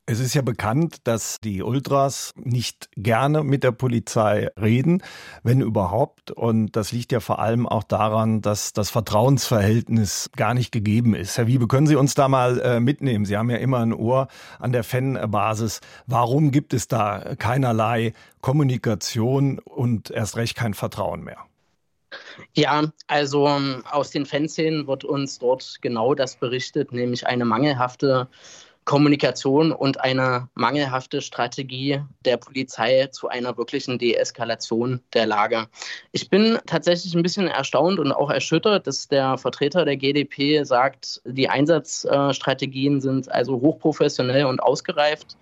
Es 0.08 0.20
ist 0.20 0.34
ja 0.34 0.42
bekannt, 0.42 0.98
dass 1.04 1.40
die 1.40 1.62
Ultras 1.62 2.34
nicht 2.36 2.90
gerne 2.98 3.44
mit 3.44 3.64
der 3.64 3.72
Polizei 3.72 4.50
reden, 4.60 5.04
wenn 5.44 5.62
überhaupt. 5.62 6.32
Und 6.32 6.76
das 6.76 6.92
liegt 6.92 7.12
ja 7.12 7.20
vor 7.20 7.38
allem 7.38 7.68
auch 7.68 7.84
daran, 7.84 8.42
dass 8.42 8.74
das 8.74 8.90
Vertrauensverhältnis 8.90 10.32
gar 10.36 10.56
nicht 10.56 10.72
gegeben 10.72 11.14
ist. 11.14 11.38
Herr 11.38 11.46
Wiebe, 11.46 11.68
können 11.68 11.86
Sie 11.86 11.96
uns 11.96 12.16
da 12.16 12.28
mal 12.28 12.60
äh, 12.60 12.80
mitnehmen? 12.80 13.26
Sie 13.26 13.38
haben 13.38 13.52
ja 13.52 13.58
immer 13.58 13.80
ein 13.80 13.94
Ohr 13.94 14.28
an 14.60 14.72
der 14.72 14.84
Fanbasis. 14.84 15.82
Warum 16.08 16.50
gibt 16.50 16.74
es 16.74 16.88
da 16.88 17.36
keinerlei 17.38 18.14
Kommunikation 18.42 19.60
und 19.60 20.10
erst 20.10 20.36
recht 20.36 20.58
kein 20.58 20.74
Vertrauen 20.74 21.24
mehr? 21.24 21.46
Ja, 22.54 22.92
also 23.08 23.48
ähm, 23.48 23.84
aus 23.90 24.10
den 24.10 24.26
Fanszenen 24.26 24.88
wird 24.88 25.04
uns 25.04 25.40
dort 25.40 25.78
genau 25.82 26.16
das 26.16 26.36
berichtet, 26.36 26.92
nämlich 26.92 27.28
eine 27.28 27.46
mangelhafte 27.46 28.28
Kommunikation 28.92 29.72
und 29.72 30.02
eine 30.02 30.50
mangelhafte 30.54 31.22
Strategie 31.22 32.02
der 32.26 32.36
Polizei 32.36 33.08
zu 33.08 33.30
einer 33.30 33.56
wirklichen 33.58 33.98
Deeskalation 33.98 35.00
der 35.14 35.28
Lage. 35.28 35.68
Ich 36.12 36.30
bin 36.30 36.60
tatsächlich 36.66 37.16
ein 37.16 37.24
bisschen 37.24 37.48
erstaunt 37.48 38.00
und 38.00 38.12
auch 38.12 38.30
erschüttert, 38.30 38.88
dass 38.88 39.08
der 39.08 39.38
Vertreter 39.38 39.86
der 39.86 39.96
GDP 39.96 40.64
sagt, 40.64 41.22
die 41.24 41.48
Einsatzstrategien 41.48 43.00
sind 43.00 43.32
also 43.32 43.62
hochprofessionell 43.62 44.44
und 44.44 44.62
ausgereift. 44.62 45.38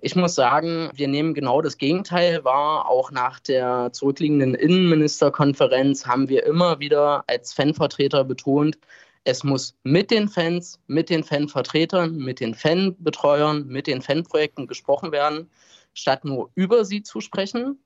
Ich 0.00 0.14
muss 0.14 0.36
sagen, 0.36 0.88
wir 0.94 1.08
nehmen 1.08 1.34
genau 1.34 1.62
das 1.62 1.78
Gegenteil 1.78 2.44
wahr. 2.44 2.88
Auch 2.88 3.10
nach 3.10 3.40
der 3.40 3.88
zurückliegenden 3.94 4.54
Innenministerkonferenz 4.54 6.06
haben 6.06 6.28
wir 6.28 6.46
immer 6.46 6.78
wieder 6.78 7.24
als 7.26 7.52
Fanvertreter 7.52 8.22
betont, 8.22 8.78
es 9.26 9.42
muss 9.42 9.74
mit 9.82 10.12
den 10.12 10.28
Fans, 10.28 10.78
mit 10.86 11.10
den 11.10 11.24
Fanvertretern, 11.24 12.16
mit 12.16 12.38
den 12.38 12.54
Fanbetreuern, 12.54 13.66
mit 13.66 13.88
den 13.88 14.00
Fanprojekten 14.00 14.68
gesprochen 14.68 15.10
werden, 15.10 15.50
statt 15.94 16.24
nur 16.24 16.50
über 16.54 16.84
sie 16.84 17.02
zu 17.02 17.20
sprechen. 17.20 17.80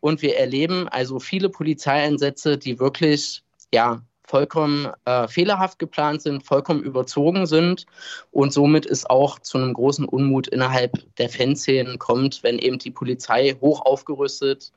Und 0.00 0.20
wir 0.20 0.36
erleben 0.36 0.88
also 0.88 1.18
viele 1.18 1.48
Polizeieinsätze, 1.48 2.58
die 2.58 2.78
wirklich 2.78 3.42
ja, 3.72 4.02
vollkommen 4.24 4.88
äh, 5.06 5.28
fehlerhaft 5.28 5.78
geplant 5.78 6.20
sind, 6.20 6.42
vollkommen 6.44 6.82
überzogen 6.82 7.46
sind 7.46 7.86
und 8.30 8.52
somit 8.52 8.84
ist 8.84 9.08
auch 9.08 9.38
zu 9.38 9.58
einem 9.58 9.72
großen 9.72 10.04
Unmut 10.04 10.46
innerhalb 10.48 10.92
der 11.16 11.30
Fanszenen 11.30 11.98
kommt, 11.98 12.42
wenn 12.42 12.58
eben 12.58 12.78
die 12.78 12.90
Polizei 12.90 13.56
hoch 13.60 13.80
aufgerüstet 13.80 14.72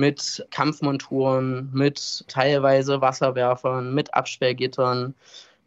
mit 0.00 0.46
Kampfmonturen, 0.50 1.70
mit 1.72 2.24
teilweise 2.26 3.00
Wasserwerfern, 3.00 3.94
mit 3.94 4.12
Absperrgittern, 4.14 5.14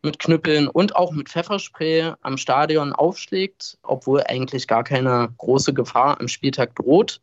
mit 0.02 0.20
Knüppeln 0.20 0.68
und 0.68 0.96
auch 0.96 1.12
mit 1.12 1.30
Pfefferspray 1.30 2.14
am 2.22 2.38
Stadion 2.38 2.92
aufschlägt, 2.92 3.78
obwohl 3.84 4.24
eigentlich 4.24 4.68
gar 4.68 4.84
keine 4.84 5.30
große 5.38 5.74
Gefahr 5.74 6.20
am 6.20 6.28
Spieltag 6.28 6.76
droht. 6.76 7.22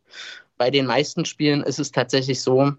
Bei 0.56 0.70
den 0.70 0.86
meisten 0.86 1.24
Spielen 1.24 1.62
ist 1.62 1.78
es 1.78 1.90
tatsächlich 1.90 2.40
so, 2.40 2.72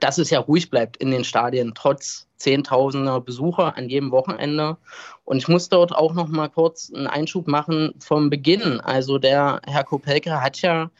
dass 0.00 0.18
es 0.18 0.30
ja 0.30 0.40
ruhig 0.40 0.70
bleibt 0.70 0.96
in 0.98 1.10
den 1.10 1.24
Stadien, 1.24 1.72
trotz 1.74 2.26
Zehntausender 2.36 3.20
Besucher 3.20 3.76
an 3.76 3.88
jedem 3.88 4.10
Wochenende. 4.10 4.76
Und 5.24 5.38
ich 5.38 5.48
muss 5.48 5.70
dort 5.70 5.94
auch 5.94 6.12
noch 6.12 6.28
mal 6.28 6.48
kurz 6.48 6.92
einen 6.94 7.06
Einschub 7.06 7.48
machen 7.48 7.94
vom 8.00 8.28
Beginn. 8.28 8.80
Also 8.80 9.18
der 9.18 9.62
Herr 9.66 9.84
Kopelke 9.84 10.42
hat 10.42 10.60
ja 10.60 10.90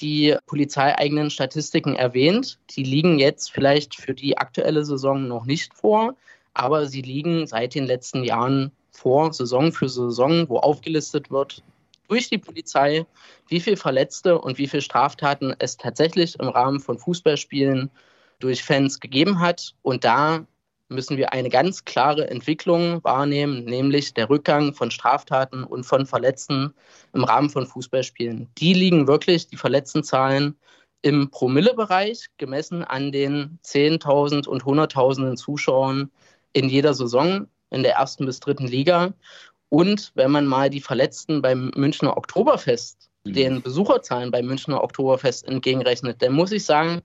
die 0.00 0.36
polizeieigenen 0.46 1.30
Statistiken 1.30 1.94
erwähnt. 1.96 2.58
Die 2.70 2.82
liegen 2.82 3.18
jetzt 3.18 3.50
vielleicht 3.50 3.94
für 3.94 4.14
die 4.14 4.38
aktuelle 4.38 4.84
Saison 4.84 5.26
noch 5.28 5.44
nicht 5.44 5.74
vor, 5.74 6.14
aber 6.54 6.86
sie 6.86 7.02
liegen 7.02 7.46
seit 7.46 7.74
den 7.74 7.84
letzten 7.84 8.24
Jahren 8.24 8.72
vor, 8.90 9.32
Saison 9.32 9.72
für 9.72 9.88
Saison, 9.88 10.48
wo 10.48 10.58
aufgelistet 10.58 11.30
wird 11.30 11.62
durch 12.08 12.28
die 12.28 12.38
Polizei, 12.38 13.04
wie 13.48 13.60
viele 13.60 13.76
Verletzte 13.76 14.38
und 14.38 14.58
wie 14.58 14.68
viele 14.68 14.82
Straftaten 14.82 15.54
es 15.58 15.76
tatsächlich 15.76 16.38
im 16.38 16.48
Rahmen 16.48 16.80
von 16.80 16.98
Fußballspielen 16.98 17.90
durch 18.38 18.62
Fans 18.62 19.00
gegeben 19.00 19.40
hat. 19.40 19.74
Und 19.82 20.04
da 20.04 20.46
müssen 20.88 21.16
wir 21.16 21.32
eine 21.32 21.48
ganz 21.48 21.84
klare 21.84 22.30
Entwicklung 22.30 23.02
wahrnehmen, 23.02 23.64
nämlich 23.64 24.14
der 24.14 24.30
Rückgang 24.30 24.72
von 24.72 24.90
Straftaten 24.90 25.64
und 25.64 25.84
von 25.84 26.06
Verletzten 26.06 26.74
im 27.12 27.24
Rahmen 27.24 27.50
von 27.50 27.66
Fußballspielen. 27.66 28.48
Die 28.58 28.74
liegen 28.74 29.06
wirklich, 29.08 29.48
die 29.48 29.56
Verletztenzahlen, 29.56 30.56
im 31.02 31.30
Promillebereich, 31.30 32.26
gemessen 32.36 32.82
an 32.82 33.12
den 33.12 33.58
10.000 33.64 34.48
und 34.48 34.64
100.000 34.64 35.36
Zuschauern 35.36 36.10
in 36.52 36.68
jeder 36.68 36.94
Saison 36.94 37.46
in 37.70 37.82
der 37.82 37.94
ersten 37.94 38.26
bis 38.26 38.40
dritten 38.40 38.66
Liga. 38.66 39.12
Und 39.68 40.12
wenn 40.14 40.30
man 40.30 40.46
mal 40.46 40.70
die 40.70 40.80
Verletzten 40.80 41.42
beim 41.42 41.70
Münchner 41.76 42.16
Oktoberfest, 42.16 43.10
mhm. 43.24 43.32
den 43.34 43.62
Besucherzahlen 43.62 44.30
beim 44.30 44.46
Münchner 44.46 44.82
Oktoberfest 44.82 45.46
entgegenrechnet, 45.46 46.22
dann 46.22 46.32
muss 46.32 46.52
ich 46.52 46.64
sagen, 46.64 47.02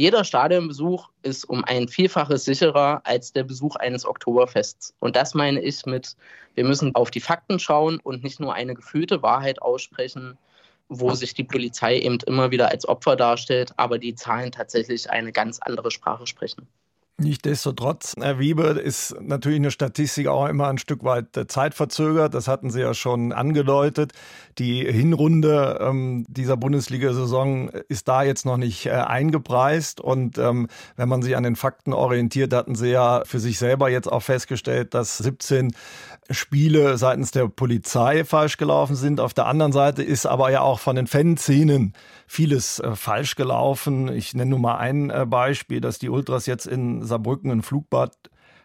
jeder 0.00 0.24
Stadionbesuch 0.24 1.10
ist 1.20 1.44
um 1.44 1.62
ein 1.62 1.86
Vielfaches 1.86 2.46
sicherer 2.46 3.02
als 3.04 3.34
der 3.34 3.44
Besuch 3.44 3.76
eines 3.76 4.06
Oktoberfests. 4.06 4.94
Und 4.98 5.14
das 5.14 5.34
meine 5.34 5.60
ich 5.60 5.84
mit, 5.84 6.16
wir 6.54 6.64
müssen 6.64 6.94
auf 6.94 7.10
die 7.10 7.20
Fakten 7.20 7.58
schauen 7.58 8.00
und 8.02 8.24
nicht 8.24 8.40
nur 8.40 8.54
eine 8.54 8.72
gefühlte 8.72 9.22
Wahrheit 9.22 9.60
aussprechen, 9.60 10.38
wo 10.88 11.10
sich 11.12 11.34
die 11.34 11.44
Polizei 11.44 11.98
eben 11.98 12.16
immer 12.26 12.50
wieder 12.50 12.70
als 12.70 12.88
Opfer 12.88 13.14
darstellt, 13.14 13.74
aber 13.76 13.98
die 13.98 14.14
Zahlen 14.14 14.52
tatsächlich 14.52 15.10
eine 15.10 15.32
ganz 15.32 15.58
andere 15.60 15.90
Sprache 15.90 16.26
sprechen. 16.26 16.66
Nichtsdestotrotz, 17.20 18.14
Herr 18.18 18.38
Wiebe, 18.38 18.62
ist 18.62 19.14
natürlich 19.20 19.58
eine 19.58 19.70
Statistik 19.70 20.26
auch 20.26 20.46
immer 20.46 20.68
ein 20.68 20.78
Stück 20.78 21.04
weit 21.04 21.36
äh, 21.36 21.46
zeitverzögert. 21.46 22.32
Das 22.32 22.48
hatten 22.48 22.70
Sie 22.70 22.80
ja 22.80 22.94
schon 22.94 23.34
angedeutet. 23.34 24.12
Die 24.56 24.90
Hinrunde 24.90 25.78
ähm, 25.82 26.24
dieser 26.28 26.56
Bundesliga-Saison 26.56 27.68
ist 27.88 28.08
da 28.08 28.22
jetzt 28.22 28.46
noch 28.46 28.56
nicht 28.56 28.86
äh, 28.86 28.92
eingepreist. 28.92 30.00
Und 30.00 30.38
ähm, 30.38 30.68
wenn 30.96 31.10
man 31.10 31.20
sich 31.20 31.36
an 31.36 31.42
den 31.42 31.56
Fakten 31.56 31.92
orientiert, 31.92 32.54
hatten 32.54 32.74
Sie 32.74 32.88
ja 32.88 33.22
für 33.26 33.38
sich 33.38 33.58
selber 33.58 33.90
jetzt 33.90 34.10
auch 34.10 34.22
festgestellt, 34.22 34.94
dass 34.94 35.18
17 35.18 35.72
Spiele 36.30 36.96
seitens 36.96 37.32
der 37.32 37.48
Polizei 37.48 38.24
falsch 38.24 38.56
gelaufen 38.56 38.94
sind. 38.94 39.20
Auf 39.20 39.34
der 39.34 39.46
anderen 39.46 39.72
Seite 39.72 40.02
ist 40.02 40.26
aber 40.26 40.50
ja 40.50 40.60
auch 40.60 40.78
von 40.78 40.96
den 40.96 41.06
Fanszenen 41.06 41.94
vieles 42.26 42.78
äh, 42.78 42.94
falsch 42.94 43.34
gelaufen. 43.34 44.08
Ich 44.08 44.34
nenne 44.34 44.50
nur 44.50 44.60
mal 44.60 44.78
ein 44.78 45.10
äh, 45.10 45.26
Beispiel, 45.26 45.80
dass 45.80 45.98
die 45.98 46.08
Ultras 46.08 46.46
jetzt 46.46 46.66
in 46.66 47.02
Saarbrücken 47.04 47.50
ein 47.50 47.62
Flugbad 47.62 48.12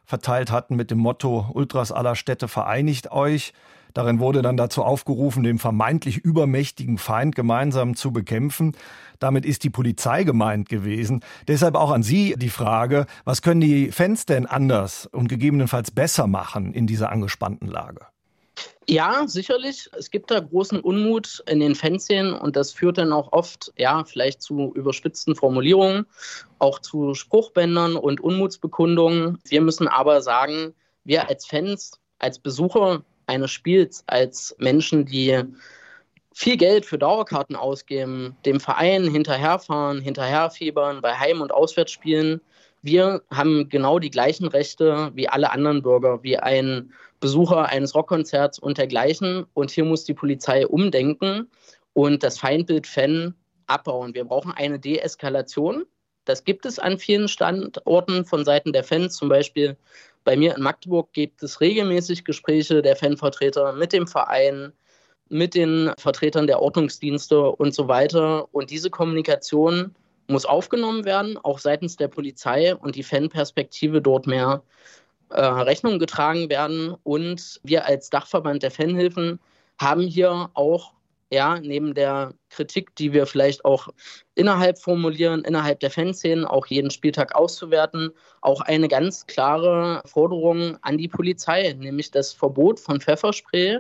verteilt 0.05 0.51
hatten 0.51 0.75
mit 0.75 0.91
dem 0.91 0.99
Motto 0.99 1.49
Ultras 1.53 1.91
aller 1.91 2.15
Städte 2.15 2.47
vereinigt 2.47 3.11
euch. 3.11 3.53
Darin 3.95 4.19
wurde 4.19 4.41
dann 4.41 4.57
dazu 4.57 4.83
aufgerufen, 4.83 5.43
den 5.43 5.57
vermeintlich 5.57 6.17
übermächtigen 6.17 6.97
Feind 6.97 7.33
gemeinsam 7.33 7.95
zu 7.95 8.11
bekämpfen. 8.11 8.75
Damit 9.19 9.45
ist 9.45 9.63
die 9.63 9.69
Polizei 9.69 10.25
gemeint 10.25 10.67
gewesen. 10.67 11.21
Deshalb 11.47 11.75
auch 11.75 11.91
an 11.91 12.03
Sie 12.03 12.35
die 12.37 12.49
Frage, 12.49 13.05
was 13.23 13.41
können 13.41 13.61
die 13.61 13.93
Fans 13.93 14.25
denn 14.25 14.45
anders 14.45 15.05
und 15.05 15.29
gegebenenfalls 15.29 15.91
besser 15.91 16.27
machen 16.27 16.73
in 16.73 16.87
dieser 16.87 17.09
angespannten 17.09 17.69
Lage? 17.69 18.01
Ja, 18.85 19.23
sicherlich. 19.27 19.89
Es 19.97 20.11
gibt 20.11 20.29
da 20.29 20.41
großen 20.41 20.81
Unmut 20.81 21.41
in 21.47 21.61
den 21.61 21.73
Fanszenen 21.73 22.33
und 22.33 22.57
das 22.57 22.73
führt 22.73 22.97
dann 22.97 23.13
auch 23.13 23.31
oft, 23.31 23.71
ja, 23.77 24.03
vielleicht 24.03 24.41
zu 24.41 24.73
überspitzten 24.75 25.35
Formulierungen, 25.35 26.05
auch 26.59 26.79
zu 26.79 27.13
Spruchbändern 27.13 27.95
und 27.95 28.19
Unmutsbekundungen. 28.19 29.39
Wir 29.47 29.61
müssen 29.61 29.87
aber 29.87 30.21
sagen, 30.21 30.73
wir 31.05 31.29
als 31.29 31.45
Fans, 31.45 31.93
als 32.19 32.39
Besucher 32.39 33.03
eines 33.27 33.51
Spiels, 33.51 34.03
als 34.07 34.55
Menschen, 34.59 35.05
die 35.05 35.41
viel 36.33 36.57
Geld 36.57 36.85
für 36.85 36.97
Dauerkarten 36.97 37.55
ausgeben, 37.55 38.35
dem 38.45 38.59
Verein 38.59 39.09
hinterherfahren, 39.09 40.01
hinterherfiebern 40.01 41.01
bei 41.01 41.13
Heim- 41.13 41.41
und 41.41 41.53
Auswärtsspielen, 41.53 42.41
wir 42.85 43.23
haben 43.31 43.67
genau 43.69 43.97
die 43.97 44.11
gleichen 44.11 44.47
Rechte 44.47 45.09
wie 45.15 45.27
alle 45.27 45.51
anderen 45.51 45.81
Bürger, 45.81 46.21
wie 46.21 46.37
ein 46.37 46.93
Besucher 47.19 47.65
eines 47.65 47.95
Rockkonzerts 47.95 48.59
und 48.59 48.77
dergleichen. 48.77 49.47
Und 49.55 49.71
hier 49.71 49.85
muss 49.85 50.03
die 50.03 50.13
Polizei 50.13 50.67
umdenken 50.67 51.49
und 51.93 52.21
das 52.21 52.37
Feindbild 52.37 52.85
Fan 52.85 53.33
abbauen. 53.65 54.13
Wir 54.13 54.23
brauchen 54.25 54.51
eine 54.51 54.77
Deeskalation. 54.77 55.87
Das 56.25 56.43
gibt 56.43 56.67
es 56.67 56.77
an 56.77 56.99
vielen 56.99 57.27
Standorten 57.27 58.23
von 58.23 58.45
Seiten 58.45 58.71
der 58.71 58.83
Fans. 58.83 59.15
Zum 59.15 59.29
Beispiel 59.29 59.77
bei 60.25 60.35
mir 60.35 60.55
in 60.55 60.63
Magdeburg 60.63 61.13
gibt 61.13 61.41
es 61.43 61.61
regelmäßig 61.61 62.25
Gespräche 62.25 62.81
der 62.81 62.95
Fanvertreter 62.97 63.71
mit 63.73 63.93
dem 63.93 64.07
Verein, 64.07 64.73
mit 65.29 65.55
den 65.55 65.91
Vertretern 65.97 66.47
der 66.47 66.61
Ordnungsdienste 66.61 67.39
und 67.51 67.73
so 67.73 67.87
weiter. 67.87 68.53
Und 68.53 68.71
diese 68.71 68.89
Kommunikation 68.89 69.95
muss 70.27 70.45
aufgenommen 70.45 71.05
werden, 71.05 71.37
auch 71.37 71.59
seitens 71.59 71.95
der 71.95 72.07
Polizei 72.07 72.75
und 72.75 72.95
die 72.95 73.03
Fanperspektive 73.03 74.01
dort 74.01 74.25
mehr 74.25 74.63
äh, 75.29 75.41
Rechnung 75.41 75.99
getragen 75.99 76.49
werden. 76.49 76.95
Und 77.03 77.61
wir 77.63 77.85
als 77.85 78.09
Dachverband 78.09 78.63
der 78.63 78.71
Fanhilfen 78.71 79.39
haben 79.79 80.01
hier 80.01 80.49
auch 80.55 80.94
ja, 81.31 81.59
neben 81.59 81.93
der 81.93 82.33
Kritik, 82.49 82.95
die 82.95 83.11
wir 83.11 83.25
vielleicht 83.25 83.65
auch 83.65 83.89
innerhalb 84.35 84.77
formulieren, 84.77 85.43
innerhalb 85.43 85.79
der 85.79 85.89
Fanszenen, 85.89 86.45
auch 86.45 86.67
jeden 86.67 86.91
Spieltag 86.91 87.35
auszuwerten, 87.35 88.11
auch 88.41 88.61
eine 88.61 88.87
ganz 88.87 89.25
klare 89.25 90.01
Forderung 90.05 90.77
an 90.81 90.97
die 90.97 91.07
Polizei, 91.07 91.73
nämlich 91.73 92.11
das 92.11 92.31
Verbot 92.31 92.79
von 92.79 93.01
Pfefferspray 93.01 93.79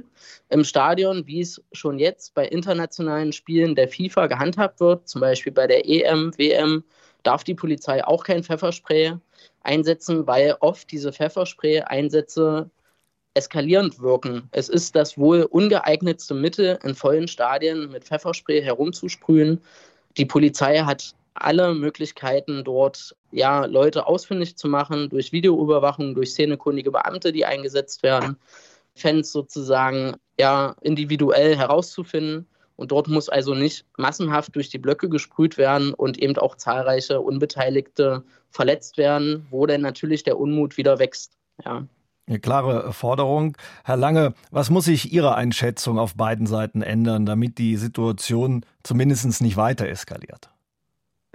im 0.49 0.63
Stadion, 0.63 1.27
wie 1.27 1.41
es 1.41 1.61
schon 1.71 1.99
jetzt 1.99 2.33
bei 2.33 2.47
internationalen 2.47 3.31
Spielen 3.31 3.75
der 3.75 3.89
FIFA 3.89 4.27
gehandhabt 4.27 4.79
wird, 4.79 5.07
zum 5.07 5.21
Beispiel 5.21 5.53
bei 5.53 5.67
der 5.67 5.87
EM, 5.87 6.31
WM, 6.37 6.83
darf 7.23 7.43
die 7.43 7.55
Polizei 7.55 8.05
auch 8.05 8.23
kein 8.23 8.43
Pfefferspray 8.43 9.13
einsetzen, 9.61 10.25
weil 10.27 10.55
oft 10.59 10.91
diese 10.91 11.11
Pfefferspray-Einsätze 11.11 12.69
eskalierend 13.35 13.99
wirken. 13.99 14.49
Es 14.51 14.69
ist 14.69 14.95
das 14.95 15.17
wohl 15.17 15.43
ungeeignetste 15.43 16.33
Mittel, 16.33 16.79
in 16.83 16.95
vollen 16.95 17.27
Stadien 17.27 17.91
mit 17.91 18.05
Pfefferspray 18.05 18.61
herumzusprühen. 18.63 19.61
Die 20.17 20.25
Polizei 20.25 20.79
hat 20.79 21.13
alle 21.35 21.73
Möglichkeiten, 21.73 22.63
dort 22.63 23.15
ja, 23.31 23.65
Leute 23.65 24.07
ausfindig 24.07 24.55
zu 24.55 24.67
machen, 24.67 25.09
durch 25.09 25.33
Videoüberwachung, 25.33 26.15
durch 26.15 26.31
szenekundige 26.31 26.91
Beamte, 26.91 27.33
die 27.33 27.45
eingesetzt 27.45 28.03
werden, 28.03 28.37
Fans 28.95 29.31
sozusagen 29.33 30.15
ja, 30.39 30.75
individuell 30.81 31.57
herauszufinden. 31.57 32.47
Und 32.77 32.91
dort 32.91 33.07
muss 33.07 33.29
also 33.29 33.53
nicht 33.53 33.85
massenhaft 33.97 34.55
durch 34.55 34.69
die 34.69 34.77
Blöcke 34.77 35.09
gesprüht 35.09 35.57
werden 35.57 35.93
und 35.93 36.17
eben 36.17 36.37
auch 36.37 36.55
zahlreiche 36.55 37.21
Unbeteiligte 37.21 38.23
verletzt 38.49 38.97
werden, 38.97 39.45
wo 39.49 39.65
dann 39.65 39.81
natürlich 39.81 40.23
der 40.23 40.37
Unmut 40.37 40.77
wieder 40.77 40.99
wächst. 40.99 41.33
Ja. 41.63 41.85
Eine 42.27 42.39
klare 42.39 42.91
Forderung. 42.91 43.55
Herr 43.83 43.97
Lange, 43.97 44.33
was 44.49 44.71
muss 44.71 44.85
sich 44.85 45.13
Ihrer 45.13 45.35
Einschätzung 45.35 45.99
auf 45.99 46.15
beiden 46.15 46.47
Seiten 46.47 46.81
ändern, 46.81 47.25
damit 47.25 47.59
die 47.59 47.75
Situation 47.75 48.65
zumindest 48.81 49.41
nicht 49.41 49.57
weiter 49.57 49.87
eskaliert? 49.87 50.49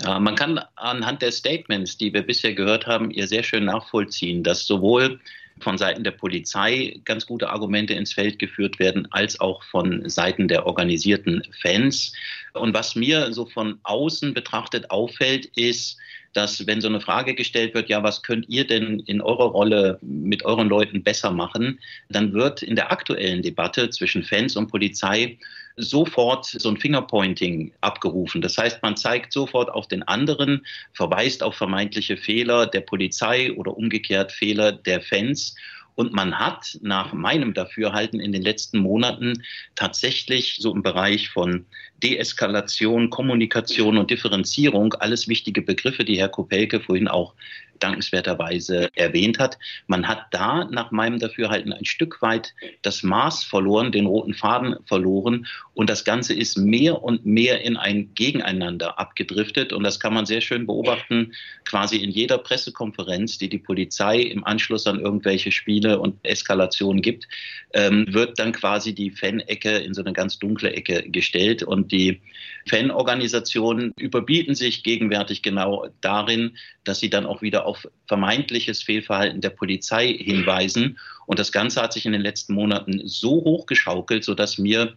Ja, 0.03 0.19
man 0.19 0.35
kann 0.35 0.59
anhand 0.77 1.23
der 1.23 1.31
Statements, 1.31 1.97
die 1.97 2.13
wir 2.13 2.23
bisher 2.23 2.55
gehört 2.55 2.87
haben, 2.87 3.11
ihr 3.11 3.29
sehr 3.29 3.43
schön 3.43 3.67
nachvollziehen, 3.67 4.43
dass 4.43 4.67
sowohl 4.67 5.21
von 5.61 5.79
Seiten 5.79 6.05
der 6.05 6.13
Polizei 6.13 7.01
ganz 7.05 7.27
gute 7.27 7.51
Argumente 7.51 7.95
ins 7.95 8.13
Feld 8.13 8.39
geführt 8.39 8.79
werden, 8.79 9.07
als 9.13 9.39
auch 9.41 9.63
von 9.65 10.09
Seiten 10.09 10.49
der 10.49 10.67
organisierten 10.67 11.43
Fans. 11.61 12.13
Und 12.55 12.75
was 12.75 12.97
mir 12.97 13.33
so 13.33 13.47
von 13.47 13.79
außen 13.85 14.35
betrachtet 14.35 14.91
auffällt, 14.91 15.47
ist, 15.57 15.99
dass 16.33 16.67
wenn 16.67 16.81
so 16.81 16.89
eine 16.89 17.01
Frage 17.01 17.35
gestellt 17.35 17.75
wird, 17.75 17.89
ja, 17.89 18.03
was 18.03 18.23
könnt 18.23 18.49
ihr 18.49 18.67
denn 18.67 19.01
in 19.01 19.21
eurer 19.21 19.47
Rolle 19.47 19.99
mit 20.03 20.45
euren 20.45 20.69
Leuten 20.69 21.03
besser 21.03 21.33
machen, 21.33 21.81
dann 22.09 22.33
wird 22.33 22.63
in 22.63 22.77
der 22.77 22.93
aktuellen 22.93 23.43
Debatte 23.43 23.91
zwischen 23.91 24.23
Fans 24.23 24.57
und 24.57 24.69
Polizei 24.69 25.39
sofort 25.77 26.47
so 26.47 26.69
ein 26.69 26.77
Fingerpointing 26.77 27.73
abgerufen. 27.81 28.43
Das 28.43 28.59
heißt, 28.59 28.83
man 28.83 28.97
zeigt 28.97 29.33
sofort 29.33 29.71
auf 29.71 29.89
den 29.89 30.03
anderen, 30.03 30.65
verweist 30.93 31.43
auf 31.43 31.55
vermeintliche 31.55 32.17
Fehler 32.17 32.67
der 32.67 32.83
Polizei 32.83 33.53
oder 33.53 33.77
umgekehrt 33.77 34.33
Fehler 34.33 34.73
der 34.73 35.01
Fans. 35.01 35.55
Und 35.95 36.13
man 36.13 36.39
hat 36.39 36.79
nach 36.83 37.13
meinem 37.13 37.55
Dafürhalten 37.55 38.21
in 38.21 38.33
den 38.33 38.43
letzten 38.43 38.79
Monaten 38.79 39.43
tatsächlich 39.75 40.57
so 40.59 40.75
im 40.75 40.83
Bereich 40.83 41.29
von 41.29 41.67
Deeskalation, 42.03 43.11
Kommunikation 43.11 43.99
und 43.99 44.11
Differenzierung, 44.11 44.95
alles 44.95 45.29
wichtige 45.29 45.63
Begriffe, 45.63 46.05
die 46.05 46.19
Herr 46.19 46.29
Kopelke 46.29 46.81
vorhin 46.81 47.09
auch 47.09 47.35
dankenswerterweise 47.81 48.89
erwähnt 48.95 49.39
hat. 49.39 49.59
Man 49.87 50.07
hat 50.07 50.27
da 50.31 50.65
nach 50.71 50.91
meinem 50.91 51.19
Dafürhalten 51.19 51.73
ein 51.73 51.85
Stück 51.85 52.23
weit 52.23 52.55
das 52.83 53.03
Maß 53.03 53.45
verloren, 53.45 53.93
den 53.93 54.07
roten 54.07 54.35
Faden 54.35 54.77
verloren. 54.87 55.47
Und 55.75 55.91
das 55.91 56.05
Ganze 56.05 56.35
ist 56.35 56.57
mehr 56.59 57.03
und 57.03 57.27
mehr 57.27 57.63
in 57.63 57.77
ein 57.77 58.15
Gegeneinander 58.15 58.99
abgedriftet. 58.99 59.73
Und 59.73 59.83
das 59.83 59.99
kann 59.99 60.15
man 60.15 60.27
sehr 60.27 60.41
schön 60.41 60.67
beobachten, 60.67 61.33
quasi 61.65 61.97
in 61.97 62.11
jeder 62.11 62.39
Pressekonferenz, 62.39 63.39
die 63.39 63.49
die 63.49 63.59
Polizei 63.59 64.21
im 64.21 64.45
Anschluss 64.45 64.87
an 64.87 65.01
irgendwelche 65.01 65.53
Spiele 65.53 65.99
und 65.99 66.17
Eskalationen 66.23 67.03
gibt, 67.03 67.27
ähm, 67.73 68.07
wird 68.13 68.39
dann 68.39 68.53
quasi 68.53 68.95
die 68.95 69.11
Fan-Ecke 69.11 69.79
in 69.79 69.95
so 69.95 70.03
eine 70.03 70.13
ganz 70.13 70.39
dunkle 70.39 70.73
Ecke 70.73 71.09
gestellt. 71.11 71.63
Und 71.63 71.93
die 71.93 72.21
Fanorganisationen 72.69 73.93
überbieten 73.97 74.55
sich 74.55 74.83
gegenwärtig 74.83 75.43
genau 75.43 75.89
darin, 76.01 76.57
dass 76.85 77.01
sie 77.01 77.11
dann 77.11 77.27
auch 77.27 77.43
wieder 77.43 77.67
auf 77.71 77.87
vermeintliches 78.09 78.83
Fehlverhalten 78.83 79.41
der 79.41 79.51
Polizei 79.51 80.09
hinweisen. 80.13 80.99
Und 81.27 81.39
das 81.39 81.53
Ganze 81.53 81.81
hat 81.81 81.93
sich 81.93 82.05
in 82.05 82.11
den 82.13 82.21
letzten 82.21 82.55
Monaten 82.55 83.01
so 83.05 83.31
hochgeschaukelt, 83.31 84.25
sodass 84.25 84.59
mir 84.59 84.95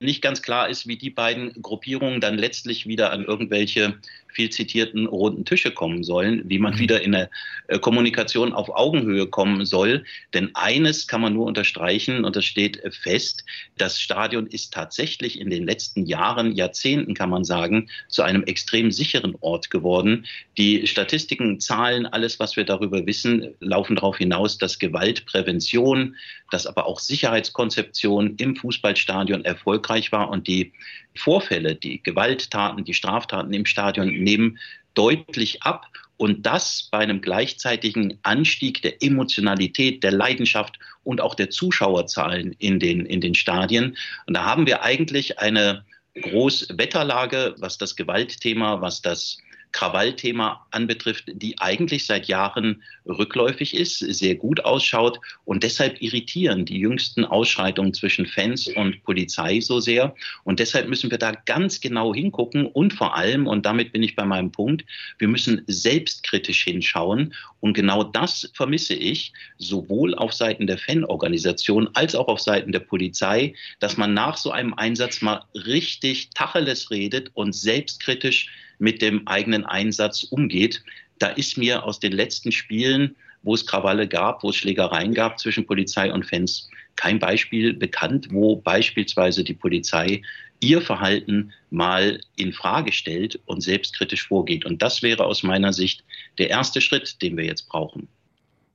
nicht 0.00 0.22
ganz 0.22 0.42
klar 0.42 0.68
ist, 0.68 0.86
wie 0.86 0.96
die 0.96 1.10
beiden 1.10 1.52
Gruppierungen 1.62 2.20
dann 2.20 2.36
letztlich 2.36 2.86
wieder 2.86 3.12
an 3.12 3.24
irgendwelche 3.24 3.98
viel 4.34 4.50
zitierten 4.50 5.06
runden 5.06 5.44
Tische 5.44 5.70
kommen 5.70 6.04
sollen, 6.04 6.42
wie 6.46 6.58
man 6.58 6.74
mhm. 6.74 6.78
wieder 6.80 7.02
in 7.02 7.14
eine 7.14 7.30
äh, 7.68 7.78
Kommunikation 7.78 8.52
auf 8.52 8.68
Augenhöhe 8.68 9.26
kommen 9.26 9.64
soll. 9.64 10.04
Denn 10.34 10.50
eines 10.54 11.06
kann 11.06 11.20
man 11.20 11.32
nur 11.32 11.46
unterstreichen 11.46 12.24
und 12.24 12.36
das 12.36 12.44
steht 12.44 12.82
fest, 13.02 13.44
das 13.78 14.00
Stadion 14.00 14.46
ist 14.46 14.74
tatsächlich 14.74 15.40
in 15.40 15.50
den 15.50 15.64
letzten 15.64 16.04
Jahren, 16.04 16.52
Jahrzehnten 16.52 17.14
kann 17.14 17.30
man 17.30 17.44
sagen, 17.44 17.88
zu 18.08 18.22
einem 18.22 18.42
extrem 18.44 18.90
sicheren 18.90 19.36
Ort 19.40 19.70
geworden. 19.70 20.26
Die 20.58 20.86
Statistiken, 20.86 21.60
Zahlen, 21.60 22.06
alles, 22.06 22.40
was 22.40 22.56
wir 22.56 22.64
darüber 22.64 23.06
wissen, 23.06 23.54
laufen 23.60 23.96
darauf 23.96 24.18
hinaus, 24.18 24.58
dass 24.58 24.78
Gewaltprävention, 24.78 26.16
dass 26.50 26.66
aber 26.66 26.86
auch 26.86 26.98
Sicherheitskonzeption 26.98 28.34
im 28.36 28.56
Fußballstadion 28.56 29.44
erfolgreich 29.84 30.12
war 30.12 30.30
und 30.30 30.46
die 30.46 30.72
Vorfälle, 31.14 31.74
die 31.74 32.02
Gewalttaten, 32.02 32.84
die 32.84 32.94
Straftaten 32.94 33.52
im 33.52 33.66
Stadion 33.66 34.08
nehmen 34.08 34.58
deutlich 34.94 35.62
ab 35.62 35.86
und 36.16 36.46
das 36.46 36.88
bei 36.90 36.98
einem 36.98 37.20
gleichzeitigen 37.20 38.18
Anstieg 38.22 38.82
der 38.82 39.02
Emotionalität, 39.02 40.02
der 40.02 40.12
Leidenschaft 40.12 40.78
und 41.02 41.20
auch 41.20 41.34
der 41.34 41.50
Zuschauerzahlen 41.50 42.54
in 42.58 42.78
den, 42.78 43.04
in 43.06 43.20
den 43.20 43.34
Stadien. 43.34 43.96
Und 44.26 44.34
da 44.34 44.44
haben 44.44 44.66
wir 44.66 44.82
eigentlich 44.82 45.38
eine 45.38 45.84
Großwetterlage, 46.14 47.56
was 47.58 47.76
das 47.78 47.96
Gewaltthema, 47.96 48.80
was 48.80 49.02
das 49.02 49.38
Krawallthema 49.74 50.64
anbetrifft, 50.70 51.24
die 51.26 51.58
eigentlich 51.58 52.06
seit 52.06 52.26
Jahren 52.26 52.82
rückläufig 53.04 53.74
ist, 53.74 53.98
sehr 53.98 54.36
gut 54.36 54.64
ausschaut 54.64 55.20
und 55.44 55.64
deshalb 55.64 56.00
irritieren 56.00 56.64
die 56.64 56.78
jüngsten 56.78 57.24
Ausschreitungen 57.24 57.92
zwischen 57.92 58.24
Fans 58.24 58.68
und 58.68 59.02
Polizei 59.02 59.60
so 59.60 59.80
sehr. 59.80 60.14
Und 60.44 60.60
deshalb 60.60 60.88
müssen 60.88 61.10
wir 61.10 61.18
da 61.18 61.32
ganz 61.32 61.80
genau 61.80 62.14
hingucken 62.14 62.66
und 62.66 62.94
vor 62.94 63.16
allem, 63.16 63.48
und 63.48 63.66
damit 63.66 63.92
bin 63.92 64.02
ich 64.02 64.14
bei 64.14 64.24
meinem 64.24 64.52
Punkt, 64.52 64.84
wir 65.18 65.28
müssen 65.28 65.62
selbstkritisch 65.66 66.62
hinschauen. 66.62 67.34
Und 67.60 67.74
genau 67.74 68.04
das 68.04 68.50
vermisse 68.54 68.94
ich 68.94 69.32
sowohl 69.58 70.14
auf 70.14 70.32
Seiten 70.32 70.68
der 70.68 70.78
Fanorganisation 70.78 71.90
als 71.94 72.14
auch 72.14 72.28
auf 72.28 72.40
Seiten 72.40 72.70
der 72.70 72.80
Polizei, 72.80 73.54
dass 73.80 73.96
man 73.96 74.14
nach 74.14 74.36
so 74.36 74.52
einem 74.52 74.74
Einsatz 74.74 75.20
mal 75.20 75.44
richtig 75.54 76.30
Tacheles 76.30 76.92
redet 76.92 77.32
und 77.34 77.54
selbstkritisch 77.54 78.48
mit 78.78 79.02
dem 79.02 79.26
eigenen 79.26 79.64
Einsatz 79.64 80.24
umgeht. 80.24 80.82
Da 81.18 81.28
ist 81.28 81.56
mir 81.56 81.84
aus 81.84 82.00
den 82.00 82.12
letzten 82.12 82.52
Spielen, 82.52 83.16
wo 83.42 83.54
es 83.54 83.66
Krawalle 83.66 84.08
gab, 84.08 84.42
wo 84.42 84.50
es 84.50 84.56
Schlägereien 84.56 85.14
gab 85.14 85.38
zwischen 85.38 85.66
Polizei 85.66 86.12
und 86.12 86.24
Fans, 86.24 86.68
kein 86.96 87.18
Beispiel 87.18 87.74
bekannt, 87.74 88.28
wo 88.30 88.56
beispielsweise 88.56 89.44
die 89.44 89.54
Polizei 89.54 90.22
ihr 90.60 90.80
Verhalten 90.80 91.52
mal 91.70 92.20
in 92.36 92.52
Frage 92.52 92.92
stellt 92.92 93.40
und 93.46 93.62
selbstkritisch 93.62 94.26
vorgeht. 94.26 94.64
Und 94.64 94.80
das 94.82 95.02
wäre 95.02 95.24
aus 95.24 95.42
meiner 95.42 95.72
Sicht 95.72 96.04
der 96.38 96.50
erste 96.50 96.80
Schritt, 96.80 97.20
den 97.20 97.36
wir 97.36 97.44
jetzt 97.44 97.68
brauchen. 97.68 98.08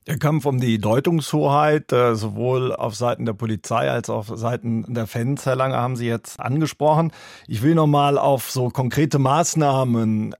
Der 0.09 0.17
Kampf 0.17 0.47
um 0.47 0.59
die 0.59 0.79
Deutungshoheit, 0.79 1.93
äh, 1.93 2.15
sowohl 2.15 2.73
auf 2.73 2.95
Seiten 2.95 3.27
der 3.27 3.33
Polizei 3.33 3.91
als 3.91 4.09
auch 4.09 4.27
auf 4.27 4.39
Seiten 4.39 4.91
der 4.91 5.05
Fans, 5.05 5.45
Herr 5.45 5.55
Lange, 5.55 5.77
haben 5.77 5.95
Sie 5.95 6.07
jetzt 6.07 6.39
angesprochen. 6.39 7.11
Ich 7.47 7.61
will 7.61 7.75
noch 7.75 7.85
mal 7.85 8.17
auf 8.17 8.49
so 8.49 8.69
konkrete 8.69 9.19
Maßnahmen 9.19 10.33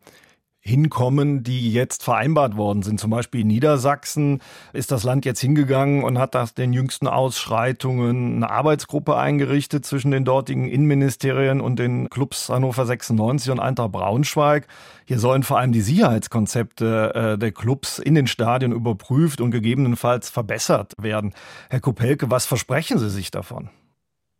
hinkommen, 0.62 1.41
die 1.43 1.72
jetzt 1.72 2.04
vereinbart 2.04 2.58
worden 2.58 2.84
sind. 2.84 3.00
Zum 3.00 3.12
Beispiel 3.12 3.41
in 3.41 3.48
Niedersachsen 3.48 4.41
ist 4.74 4.91
das 4.91 5.04
Land 5.04 5.26
jetzt 5.26 5.39
hingegangen 5.39 6.04
und 6.04 6.19
hat 6.19 6.34
nach 6.34 6.52
den 6.52 6.74
jüngsten 6.74 7.08
Ausschreitungen 7.08 8.38
eine 8.38 8.50
Arbeitsgruppe 8.50 9.15
eingerichtet 9.15 9.86
zwischen 9.86 10.12
den 10.12 10.26
dortigen 10.26 10.67
Innenministerien 10.67 11.62
und 11.62 11.80
den 11.80 12.10
Clubs 12.10 12.50
Hannover 12.50 12.86
96 12.86 13.52
und 13.52 13.60
Eintracht 13.60 13.93
Braunschweig. 13.93 14.67
Hier 15.06 15.19
sollen 15.19 15.43
vor 15.43 15.60
allem 15.60 15.72
die 15.72 15.82
Sicherheitskonzepte 15.82 17.13
äh, 17.15 17.38
der 17.38 17.52
Clubs 17.52 17.98
in 17.98 18.15
den 18.15 18.28
Stadien 18.28 18.74
überprüft 18.74 19.41
und 19.41 19.52
gegebenenfalls 19.52 20.30
verbessert 20.30 20.93
werden. 20.98 21.34
Herr 21.69 21.80
Kopelke, 21.80 22.30
was 22.30 22.45
versprechen 22.45 23.00
Sie 23.00 23.10
sich 23.10 23.32
davon? 23.32 23.69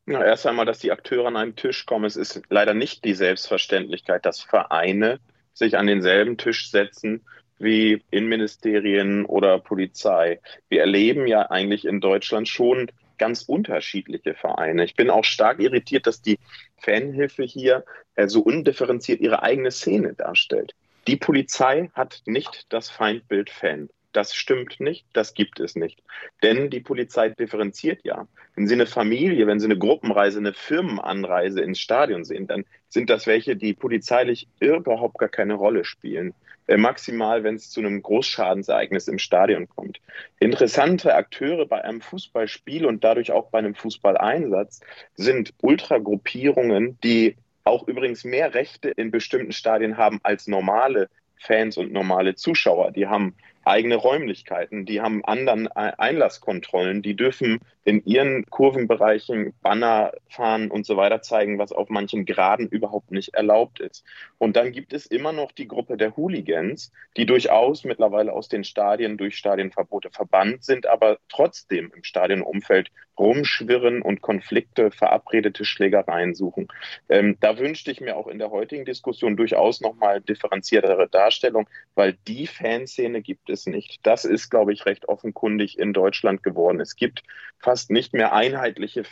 Ja, 0.06 0.24
erst 0.24 0.48
einmal, 0.48 0.66
dass 0.66 0.80
die 0.80 0.92
Akteure 0.92 1.28
an 1.28 1.38
einen 1.38 1.56
Tisch 1.56 1.86
kommen. 1.86 2.06
Es 2.06 2.16
ist 2.16 2.42
leider 2.50 2.74
nicht 2.74 3.06
die 3.06 3.14
Selbstverständlichkeit, 3.14 4.26
dass 4.26 4.42
Vereine 4.42 5.20
sich 5.54 5.78
an 5.78 5.88
denselben 5.88 6.38
Tisch 6.38 6.70
setzen 6.72 7.26
wie 7.58 8.04
Innenministerien 8.10 9.26
oder 9.26 9.60
Polizei. 9.60 10.40
Wir 10.70 10.82
erleben 10.82 11.28
ja 11.28 11.52
eigentlich 11.52 11.86
in 11.86 12.00
Deutschland 12.00 12.48
schon 12.48 12.90
ganz 13.18 13.44
unterschiedliche 13.44 14.34
Vereine. 14.34 14.86
Ich 14.86 14.96
bin 14.96 15.10
auch 15.10 15.26
stark 15.26 15.60
irritiert, 15.60 16.08
dass 16.08 16.22
die 16.22 16.40
Fanhilfe 16.78 17.44
hier 17.44 17.84
äh, 18.16 18.28
so 18.28 18.42
undifferenziert 18.42 19.20
ihre 19.20 19.44
eigene 19.44 19.72
Szene 19.72 20.14
darstellt. 20.14 20.74
Die 21.08 21.18
Polizei 21.18 21.92
hat 21.94 22.22
nicht 22.26 22.66
das 22.70 22.90
Feindbild 22.90 23.50
Fan. 23.50 23.90
Das 24.12 24.34
stimmt 24.34 24.80
nicht, 24.80 25.06
das 25.13 25.34
gibt 25.36 25.60
es 25.60 25.76
nicht. 25.76 26.02
Denn 26.41 26.69
die 26.69 26.80
Polizei 26.80 27.30
differenziert 27.30 28.02
ja. 28.04 28.28
Wenn 28.56 28.67
Sie 28.67 28.74
eine 28.74 28.88
Familie, 28.88 29.45
wenn 29.45 29.60
Sie 29.60 29.67
eine 29.67 29.78
Gruppenreise, 29.78 30.39
eine 30.39 30.54
Firmenanreise 30.54 31.62
ins 31.62 31.80
Stadion 31.80 32.24
sehen, 32.24 32.48
dann 32.48 32.65
sind 32.88 33.10
das 33.10 33.28
welche, 33.28 33.56
die 33.56 33.74
polizeilich 33.74 34.48
überhaupt 34.60 35.19
gar 35.19 35.30
keine 35.30 35.54
Rolle 35.54 35.86
spielen. 35.86 36.34
Äh, 36.69 36.78
maximal, 36.78 37.43
wenn 37.43 37.56
es 37.56 37.72
zu 37.72 37.80
einem 37.80 38.02
Großschadensereignis 38.02 39.08
im 39.08 39.17
Stadion 39.17 39.67
kommt. 39.67 40.00
Interessante 40.39 41.15
Akteure 41.15 41.65
bei 41.65 41.84
einem 41.84 42.00
Fußballspiel 42.00 42.86
und 42.86 43.04
dadurch 43.04 43.32
auch 43.32 43.50
bei 43.50 43.58
einem 43.58 43.74
Fußballeinsatz 43.74 44.82
sind 45.15 45.54
Ultragruppierungen, 45.62 47.00
die 47.04 47.38
auch 47.63 47.88
übrigens 47.88 48.24
mehr 48.24 48.54
Rechte 48.54 48.89
in 48.89 49.10
bestimmten 49.10 49.52
Stadien 49.52 49.98
haben 49.98 50.19
als 50.22 50.45
normale 50.45 51.10
Fans 51.39 51.76
und 51.78 51.91
normale 51.91 52.36
Zuschauer. 52.36 52.91
Die 52.91 53.08
haben 53.08 53.36
eigene 53.65 53.95
Räumlichkeiten, 53.95 54.86
die 54.86 55.02
haben 55.02 55.24
anderen 55.26 55.67
Einlasskontrollen, 55.67 57.02
die 57.02 57.15
dürfen 57.15 57.60
in 57.84 58.04
ihren 58.06 58.45
Kurvenbereichen 58.50 59.54
Banner 59.62 60.12
fahren 60.28 60.69
und 60.72 60.86
so 60.86 60.98
weiter 60.98 61.22
zeigen, 61.22 61.58
was 61.58 61.72
auf 61.72 61.89
manchen 61.89 62.26
Graden 62.26 62.67
überhaupt 62.67 63.12
nicht 63.12 63.34
erlaubt 63.34 63.80
ist. 63.80 64.04
Und 64.38 64.56
dann 64.56 64.72
gibt 64.72 64.93
es 64.93 65.06
immer 65.06 65.32
noch 65.32 65.52
die 65.52 65.67
Gruppe 65.67 65.98
der 65.98 66.15
Hooligans, 66.15 66.91
die 67.17 67.26
durchaus 67.26 67.84
mittlerweile 67.84 68.34
aus 68.34 68.48
den 68.48 68.63
Stadien 68.63 69.17
durch 69.17 69.38
Stadienverbote 69.38 70.10
verbannt 70.12 70.63
sind, 70.63 70.88
aber 70.88 71.19
trotzdem 71.30 71.91
im 71.95 72.04
Stadionumfeld 72.04 72.89
rumschwirren 73.20 74.02
und 74.02 74.22
Konflikte, 74.22 74.92
verabredete 74.92 75.66
Schlägereien 75.66 76.34
suchen. 76.34 76.68
Ähm, 77.10 77.38
da 77.40 77.60
wünschte 77.60 77.92
ich 77.92 78.02
mir 78.02 78.16
auch 78.16 78.28
in 78.28 78.40
der 78.40 78.50
heutigen 78.50 78.86
Diskussion 78.86 79.38
durchaus 79.38 79.82
nochmal 79.82 80.22
differenziertere 80.22 81.08
Darstellung, 81.10 81.70
weil 81.96 82.18
die 82.28 82.48
Fanszene 82.48 83.22
gibt 83.22 83.50
es 83.50 83.66
nicht. 83.66 84.00
Das 84.04 84.26
ist, 84.26 84.50
glaube 84.50 84.74
ich, 84.74 84.86
recht 84.86 85.08
offenkundig 85.08 85.78
in 85.78 85.94
Deutschland 85.94 86.42
geworden. 86.44 86.80
Es 86.80 86.96
gibt 86.96 87.24
fast 87.60 87.92
nicht 87.92 88.14
mehr 88.14 88.34
einheitliche 88.34 89.04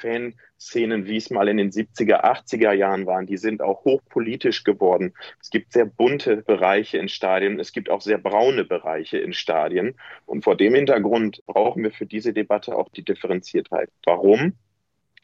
Fanszenen, 0.58 1.06
wie 1.06 1.18
es 1.18 1.30
mal 1.30 1.48
in 1.48 1.58
den 1.58 1.72
70er, 1.72 2.24
80er 2.24 2.74
Jahren 2.74 3.06
waren. 3.06 3.28
Die 3.28 3.38
sind 3.38 3.62
auch 3.62 3.86
hochpolitisch 3.86 4.64
geworden. 4.64 5.14
Es 5.40 5.52
gibt 5.52 5.72
sehr 5.72 5.86
bunte 5.86 6.38
Bereiche 6.38 6.98
in 6.98 7.10
Stadien. 7.10 7.60
Es 7.60 7.72
gibt 7.72 7.90
auch 7.90 8.02
sehr 8.02 8.18
braune 8.18 8.66
Bereiche 8.66 9.20
in 9.20 9.34
Stadien. 9.34 9.96
Und 10.26 10.44
vor 10.44 10.58
dem 10.58 10.74
Hintergrund 10.74 11.44
brauchen 11.46 11.84
wir 11.84 11.92
für 11.92 12.08
diese 12.08 12.34
Debatte 12.34 12.76
auch 12.76 12.90
die 12.90 13.04
Differenziertheit. 13.04 13.90
Warum? 14.04 14.54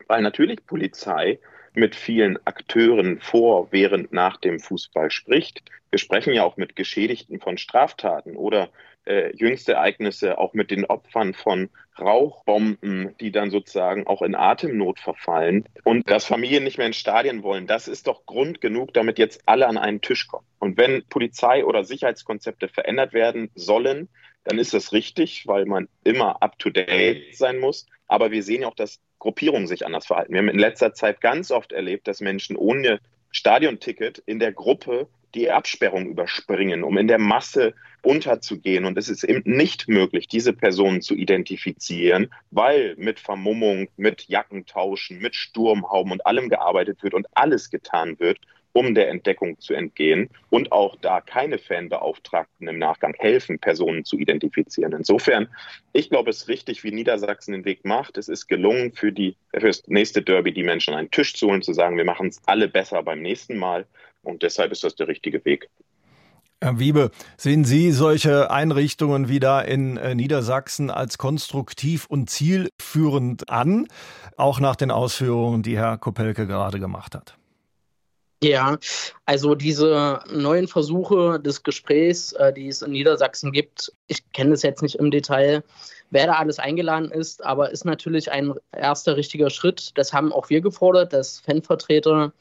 Weil 0.07 0.21
natürlich 0.21 0.65
Polizei 0.67 1.39
mit 1.73 1.95
vielen 1.95 2.37
Akteuren 2.45 3.19
vor, 3.19 3.71
während, 3.71 4.13
nach 4.13 4.37
dem 4.37 4.59
Fußball 4.59 5.09
spricht. 5.09 5.63
Wir 5.89 5.97
sprechen 5.97 6.33
ja 6.33 6.43
auch 6.43 6.57
mit 6.57 6.75
Geschädigten 6.75 7.39
von 7.39 7.57
Straftaten 7.57 8.35
oder 8.35 8.69
äh, 9.05 9.35
jüngste 9.35 9.73
Ereignisse 9.73 10.37
auch 10.37 10.53
mit 10.53 10.69
den 10.69 10.85
Opfern 10.85 11.33
von 11.33 11.69
Rauchbomben, 11.99 13.15
die 13.19 13.31
dann 13.31 13.51
sozusagen 13.51 14.07
auch 14.07 14.21
in 14.21 14.35
Atemnot 14.35 14.99
verfallen 14.99 15.67
und 15.83 16.09
dass 16.09 16.25
Familien 16.25 16.63
nicht 16.63 16.77
mehr 16.77 16.87
ins 16.87 16.97
Stadion 16.97 17.43
wollen, 17.43 17.67
das 17.67 17.87
ist 17.87 18.07
doch 18.07 18.25
Grund 18.25 18.61
genug, 18.61 18.93
damit 18.93 19.19
jetzt 19.19 19.41
alle 19.45 19.67
an 19.67 19.77
einen 19.77 20.01
Tisch 20.01 20.27
kommen. 20.27 20.45
Und 20.59 20.77
wenn 20.77 21.03
Polizei 21.09 21.65
oder 21.65 21.83
Sicherheitskonzepte 21.83 22.67
verändert 22.67 23.13
werden 23.13 23.51
sollen, 23.55 24.09
dann 24.43 24.59
ist 24.59 24.73
das 24.73 24.91
richtig, 24.91 25.47
weil 25.47 25.65
man 25.65 25.87
immer 26.03 26.41
up-to-date 26.41 27.35
sein 27.35 27.59
muss. 27.59 27.85
Aber 28.07 28.31
wir 28.31 28.43
sehen 28.43 28.61
ja 28.63 28.67
auch, 28.67 28.75
dass 28.75 28.99
Gruppierungen 29.19 29.67
sich 29.67 29.85
anders 29.85 30.05
verhalten. 30.05 30.33
Wir 30.33 30.39
haben 30.39 30.49
in 30.49 30.59
letzter 30.59 30.93
Zeit 30.93 31.21
ganz 31.21 31.51
oft 31.51 31.71
erlebt, 31.71 32.07
dass 32.07 32.19
Menschen 32.19 32.57
ohne 32.57 32.99
Stadionticket 33.31 34.19
in 34.25 34.39
der 34.39 34.51
Gruppe 34.51 35.07
die 35.35 35.49
Absperrung 35.49 36.07
überspringen, 36.07 36.83
um 36.83 36.97
in 36.97 37.07
der 37.07 37.19
Masse 37.19 37.73
unterzugehen. 38.01 38.85
Und 38.85 38.97
es 38.97 39.09
ist 39.09 39.23
eben 39.23 39.41
nicht 39.45 39.87
möglich, 39.87 40.27
diese 40.27 40.53
Personen 40.53 41.01
zu 41.01 41.15
identifizieren, 41.15 42.29
weil 42.51 42.95
mit 42.97 43.19
Vermummung, 43.19 43.87
mit 43.97 44.27
Jackentauschen, 44.27 45.19
mit 45.19 45.35
Sturmhauben 45.35 46.11
und 46.11 46.25
allem 46.25 46.49
gearbeitet 46.49 47.01
wird 47.03 47.13
und 47.13 47.27
alles 47.33 47.69
getan 47.69 48.19
wird, 48.19 48.39
um 48.73 48.95
der 48.95 49.09
Entdeckung 49.09 49.59
zu 49.59 49.73
entgehen 49.73 50.29
und 50.49 50.71
auch 50.71 50.95
da 50.99 51.21
keine 51.21 51.59
Fanbeauftragten 51.59 52.67
im 52.67 52.79
Nachgang 52.79 53.13
helfen, 53.17 53.59
Personen 53.59 54.03
zu 54.03 54.17
identifizieren. 54.17 54.93
Insofern, 54.93 55.47
ich 55.93 56.09
glaube, 56.09 56.31
es 56.31 56.41
ist 56.41 56.47
richtig, 56.47 56.83
wie 56.83 56.91
Niedersachsen 56.91 57.53
den 57.53 57.65
Weg 57.65 57.85
macht. 57.85 58.17
Es 58.17 58.27
ist 58.27 58.47
gelungen, 58.47 58.91
für, 58.91 59.11
die, 59.11 59.37
für 59.53 59.67
das 59.67 59.87
nächste 59.87 60.23
Derby 60.23 60.51
die 60.51 60.63
Menschen 60.63 60.93
an 60.93 61.01
einen 61.01 61.11
Tisch 61.11 61.35
zu 61.35 61.47
holen, 61.47 61.61
zu 61.61 61.73
sagen, 61.73 61.97
wir 61.97 62.05
machen 62.05 62.27
es 62.27 62.41
alle 62.47 62.67
besser 62.67 63.03
beim 63.03 63.21
nächsten 63.21 63.57
Mal. 63.57 63.85
Und 64.23 64.41
deshalb 64.41 64.71
ist 64.71 64.83
das 64.83 64.95
der 64.95 65.07
richtige 65.07 65.43
Weg. 65.45 65.69
Herr 66.61 66.79
Wiebe, 66.79 67.11
sehen 67.35 67.65
Sie 67.65 67.91
solche 67.91 68.49
Einrichtungen 68.49 69.27
wie 69.27 69.41
da 69.41 69.59
in 69.59 69.97
äh, 69.97 70.15
Niedersachsen 70.15 70.89
als 70.89 71.17
konstruktiv 71.17 72.05
und 72.05 72.29
zielführend 72.29 73.49
an, 73.49 73.87
auch 74.37 74.61
nach 74.61 74.77
den 74.77 74.89
Ausführungen, 74.89 75.61
die 75.61 75.77
Herr 75.77 75.97
Kopelke 75.97 76.47
gerade 76.47 76.79
gemacht 76.79 77.15
hat? 77.15 77.35
Ja, 78.41 78.77
also 79.25 79.55
diese 79.55 80.19
neuen 80.29 80.67
Versuche 80.67 81.39
des 81.39 81.63
Gesprächs, 81.63 82.31
äh, 82.33 82.53
die 82.53 82.67
es 82.67 82.81
in 82.81 82.91
Niedersachsen 82.91 83.51
gibt, 83.51 83.91
ich 84.07 84.31
kenne 84.31 84.53
es 84.53 84.63
jetzt 84.63 84.81
nicht 84.81 84.95
im 84.95 85.11
Detail, 85.11 85.63
wer 86.11 86.27
da 86.27 86.33
alles 86.33 86.59
eingeladen 86.59 87.11
ist, 87.11 87.43
aber 87.43 87.71
ist 87.71 87.85
natürlich 87.85 88.31
ein 88.31 88.53
erster 88.71 89.17
richtiger 89.17 89.49
Schritt. 89.49 89.91
Das 89.95 90.13
haben 90.13 90.31
auch 90.31 90.49
wir 90.49 90.61
gefordert, 90.61 91.11
dass 91.11 91.39
Fanvertreter 91.39 92.33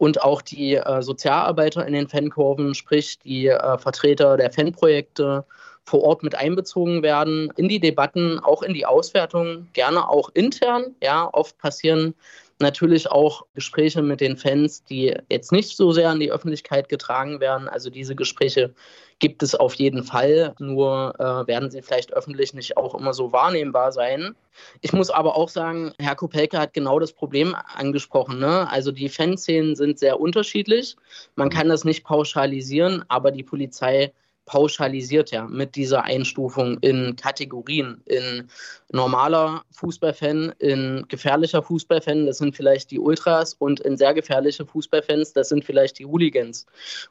und 0.00 0.22
auch 0.22 0.40
die 0.40 0.76
äh, 0.76 1.02
Sozialarbeiter 1.02 1.86
in 1.86 1.92
den 1.92 2.08
Fankurven, 2.08 2.74
sprich 2.74 3.18
die 3.18 3.48
äh, 3.48 3.76
Vertreter 3.76 4.38
der 4.38 4.50
Fanprojekte 4.50 5.44
vor 5.84 6.02
Ort 6.02 6.22
mit 6.22 6.34
einbezogen 6.34 7.02
werden 7.02 7.52
in 7.56 7.68
die 7.68 7.80
Debatten, 7.80 8.38
auch 8.38 8.62
in 8.62 8.72
die 8.72 8.86
Auswertung, 8.86 9.68
gerne 9.74 10.08
auch 10.08 10.30
intern. 10.32 10.94
Ja, 11.02 11.28
oft 11.30 11.58
passieren 11.58 12.14
natürlich 12.60 13.10
auch 13.10 13.42
Gespräche 13.54 14.02
mit 14.02 14.20
den 14.20 14.36
Fans, 14.36 14.84
die 14.84 15.16
jetzt 15.28 15.52
nicht 15.52 15.76
so 15.76 15.92
sehr 15.92 16.10
an 16.10 16.20
die 16.20 16.30
Öffentlichkeit 16.30 16.88
getragen 16.88 17.40
werden. 17.40 17.68
Also 17.68 17.90
diese 17.90 18.14
Gespräche 18.14 18.74
gibt 19.18 19.42
es 19.42 19.54
auf 19.54 19.74
jeden 19.74 20.02
Fall, 20.02 20.54
nur 20.58 21.14
äh, 21.18 21.46
werden 21.46 21.70
sie 21.70 21.82
vielleicht 21.82 22.12
öffentlich 22.12 22.54
nicht 22.54 22.76
auch 22.76 22.94
immer 22.94 23.12
so 23.12 23.32
wahrnehmbar 23.32 23.92
sein. 23.92 24.34
Ich 24.80 24.92
muss 24.92 25.10
aber 25.10 25.36
auch 25.36 25.48
sagen, 25.48 25.92
Herr 25.98 26.16
Kopelke 26.16 26.58
hat 26.58 26.72
genau 26.72 26.98
das 26.98 27.12
Problem 27.12 27.54
angesprochen. 27.74 28.38
Ne? 28.38 28.68
Also 28.70 28.92
die 28.92 29.08
Fanszenen 29.08 29.76
sind 29.76 29.98
sehr 29.98 30.18
unterschiedlich. 30.20 30.96
Man 31.36 31.50
kann 31.50 31.68
das 31.68 31.84
nicht 31.84 32.04
pauschalisieren, 32.04 33.04
aber 33.08 33.30
die 33.30 33.44
Polizei 33.44 34.12
pauschalisiert 34.50 35.30
ja 35.30 35.46
mit 35.46 35.76
dieser 35.76 36.02
Einstufung 36.02 36.78
in 36.80 37.14
Kategorien, 37.14 38.02
in 38.06 38.48
normaler 38.90 39.62
Fußballfan, 39.70 40.52
in 40.58 41.04
gefährlicher 41.06 41.62
Fußballfan, 41.62 42.26
das 42.26 42.38
sind 42.38 42.56
vielleicht 42.56 42.90
die 42.90 42.98
Ultras 42.98 43.54
und 43.54 43.78
in 43.78 43.96
sehr 43.96 44.12
gefährliche 44.12 44.66
Fußballfans, 44.66 45.34
das 45.34 45.50
sind 45.50 45.64
vielleicht 45.64 46.00
die 46.00 46.06
Hooligans. 46.06 46.66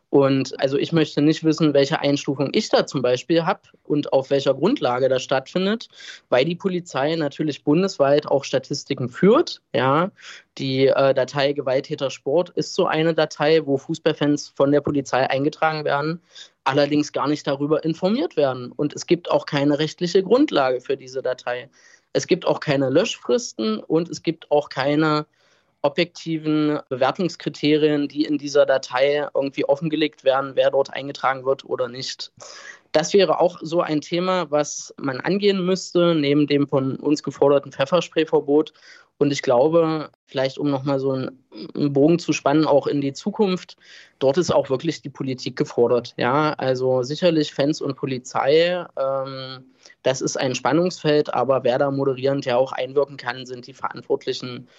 Und 0.10 0.60
also 0.60 0.78
ich 0.78 0.92
möchte 0.92 1.22
nicht 1.22 1.46
wissen, 1.46 1.74
welche 1.74 2.02
Einstufung 2.02 2.50
ich 2.52 2.68
da 2.68 2.86
zum 2.86 3.02
Beispiel 3.02 3.46
habe 3.46 3.62
und 3.84 4.12
auf 4.12 4.32
welcher 4.32 4.54
Grundlage 4.54 5.08
das 5.08 5.24
stattfindet, 5.24 5.88
weil 6.28 6.44
die 6.44 6.58
Polizei 6.58 7.16
natürlich 7.16 7.64
bundesweit 7.64 8.28
auch 8.28 8.44
Statistiken 8.44 9.08
führt. 9.08 9.62
Ja, 9.74 10.12
die 10.60 10.88
äh, 10.88 11.14
Datei 11.14 11.54
Gewalttäter 11.54 12.12
Sport 12.12 12.50
ist 12.52 12.76
so 12.76 12.86
eine 12.86 13.14
Datei, 13.14 13.66
wo 13.66 13.78
Fußballfans 13.78 14.50
von 14.50 14.72
der 14.72 14.82
Polizei 14.82 15.28
eingetragen 15.30 15.86
werden 15.86 16.22
allerdings 16.70 17.12
gar 17.12 17.28
nicht 17.28 17.48
darüber 17.48 17.84
informiert 17.84 18.38
werden. 18.38 18.72
Und 18.72 18.94
es 18.94 19.08
gibt 19.08 19.32
auch 19.32 19.46
keine 19.46 19.80
rechtliche 19.80 20.24
Grundlage 20.24 20.82
für 20.82 20.96
diese 20.96 21.22
Datei. 21.22 21.70
Es 22.14 22.28
gibt 22.28 22.46
auch 22.46 22.60
keine 22.60 22.90
Löschfristen 22.90 23.80
und 23.80 24.10
es 24.10 24.22
gibt 24.22 24.52
auch 24.52 24.70
keine 24.70 25.26
objektiven 25.82 26.80
Bewertungskriterien, 26.90 28.08
die 28.08 28.26
in 28.26 28.38
dieser 28.38 28.66
Datei 28.66 29.28
irgendwie 29.34 29.66
offengelegt 29.66 30.24
werden, 30.24 30.52
wer 30.56 30.72
dort 30.72 30.94
eingetragen 30.94 31.46
wird 31.46 31.64
oder 31.66 31.88
nicht. 31.88 32.32
Das 32.92 33.14
wäre 33.14 33.40
auch 33.40 33.60
so 33.62 33.82
ein 33.82 34.02
Thema, 34.02 34.50
was 34.50 34.94
man 34.98 35.20
angehen 35.20 35.66
müsste, 35.66 36.16
neben 36.16 36.48
dem 36.48 36.68
von 36.68 36.96
uns 36.96 37.24
geforderten 37.24 37.72
Pfeffersprayverbot. 37.72 38.74
Und 39.20 39.32
ich 39.32 39.42
glaube, 39.42 40.10
vielleicht 40.28 40.58
um 40.58 40.70
nochmal 40.72 41.00
so 41.00 41.12
einen 41.12 41.94
Bogen 41.94 42.20
zu 42.20 42.32
spannen, 42.32 42.66
auch 42.66 42.88
in 42.88 43.02
die 43.02 43.12
Zukunft, 43.12 43.76
dort 44.20 44.38
ist 44.38 44.50
auch 44.50 44.70
wirklich 44.70 45.02
die 45.02 45.10
Politik 45.10 45.58
gefordert. 45.58 46.14
Ja, 46.18 46.54
also 46.54 47.04
sicherlich 47.04 47.54
Fans 47.54 47.82
und 47.82 47.96
Polizei, 47.96 48.86
ähm, 48.98 49.66
das 50.04 50.22
ist 50.22 50.38
ein 50.38 50.56
Spannungsfeld, 50.56 51.34
aber 51.34 51.66
wer 51.66 51.78
da 51.78 51.92
moderierend 51.92 52.46
ja 52.46 52.56
auch 52.56 52.72
einwirken 52.72 53.18
kann, 53.18 53.46
sind 53.46 53.68
die 53.68 53.74
verantwortlichen 53.74 54.70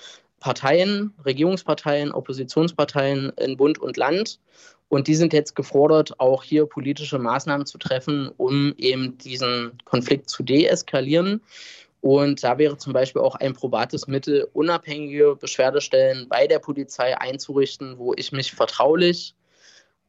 Parteien, 0.41 1.13
Regierungsparteien, 1.25 2.13
Oppositionsparteien 2.13 3.31
in 3.37 3.57
Bund 3.57 3.79
und 3.79 3.97
Land. 3.97 4.41
Und 4.89 5.07
die 5.07 5.15
sind 5.15 5.33
jetzt 5.33 5.55
gefordert, 5.55 6.19
auch 6.19 6.43
hier 6.43 6.67
politische 6.67 7.19
Maßnahmen 7.19 7.67
zu 7.67 7.79
treffen, 7.79 8.31
um 8.37 8.75
eben 8.77 9.19
diesen 9.19 9.79
Konflikt 9.85 10.29
zu 10.29 10.43
deeskalieren. 10.43 11.43
Und 12.01 12.43
da 12.43 12.59
wäre 12.59 12.79
zum 12.79 12.93
Beispiel 12.93 13.21
auch 13.23 13.37
ein 13.37 13.53
probates 13.53 14.07
Mittel, 14.09 14.49
unabhängige 14.55 15.37
Beschwerdestellen 15.37 16.29
bei 16.29 16.47
der 16.47 16.59
Polizei 16.59 17.17
einzurichten, 17.17 17.99
wo 17.99 18.15
ich 18.17 18.33
mich 18.33 18.53
vertraulich 18.53 19.35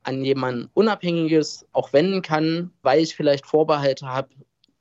an 0.04 0.24
jemanden 0.24 0.70
Unabhängiges 0.74 1.68
auch 1.74 1.94
wenden 1.94 2.22
kann, 2.22 2.72
weil 2.82 3.02
ich 3.02 3.16
vielleicht 3.16 3.46
Vorbehalte 3.46 4.08
habe, 4.08 4.30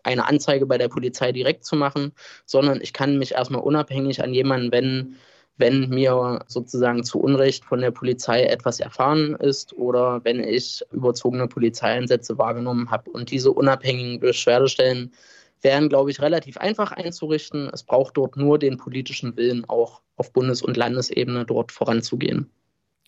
eine 0.03 0.27
Anzeige 0.27 0.65
bei 0.65 0.79
der 0.79 0.89
Polizei 0.89 1.33
direkt 1.33 1.65
zu 1.65 1.77
machen, 1.77 2.13
sondern 2.47 2.81
ich 2.81 2.93
kann 2.95 3.19
mich 3.19 3.33
erstmal 3.33 3.61
unabhängig 3.61 4.23
an 4.23 4.33
jemanden 4.33 4.73
wenden, 4.73 5.19
wenn 5.57 5.91
mir 5.91 6.43
sozusagen 6.47 7.05
zu 7.05 7.21
Unrecht 7.21 7.65
von 7.65 7.81
der 7.81 7.91
Polizei 7.91 8.45
etwas 8.45 8.81
erfahren 8.81 9.35
ist 9.37 9.73
oder 9.75 10.25
wenn 10.25 10.43
ich 10.43 10.83
überzogene 10.91 11.49
Polizeieinsätze 11.49 12.39
wahrgenommen 12.39 12.91
habe. 12.91 13.11
Und 13.11 13.31
diese 13.31 13.53
unabhängigen 13.53 14.21
Beschwerdestellen 14.21 15.13
wären, 15.63 15.89
glaube 15.89 16.11
ich, 16.11 16.21
relativ 16.21 16.57
einfach 16.57 16.93
einzurichten. 16.93 17.69
Es 17.73 17.83
braucht 17.83 18.17
dort 18.17 18.37
nur 18.37 18.59
den 18.59 18.79
politischen 18.79 19.37
Willen, 19.37 19.65
auch 19.69 20.01
auf 20.17 20.33
Bundes- 20.33 20.63
und 20.63 20.77
Landesebene 20.77 21.45
dort 21.45 21.73
voranzugehen. 21.73 22.51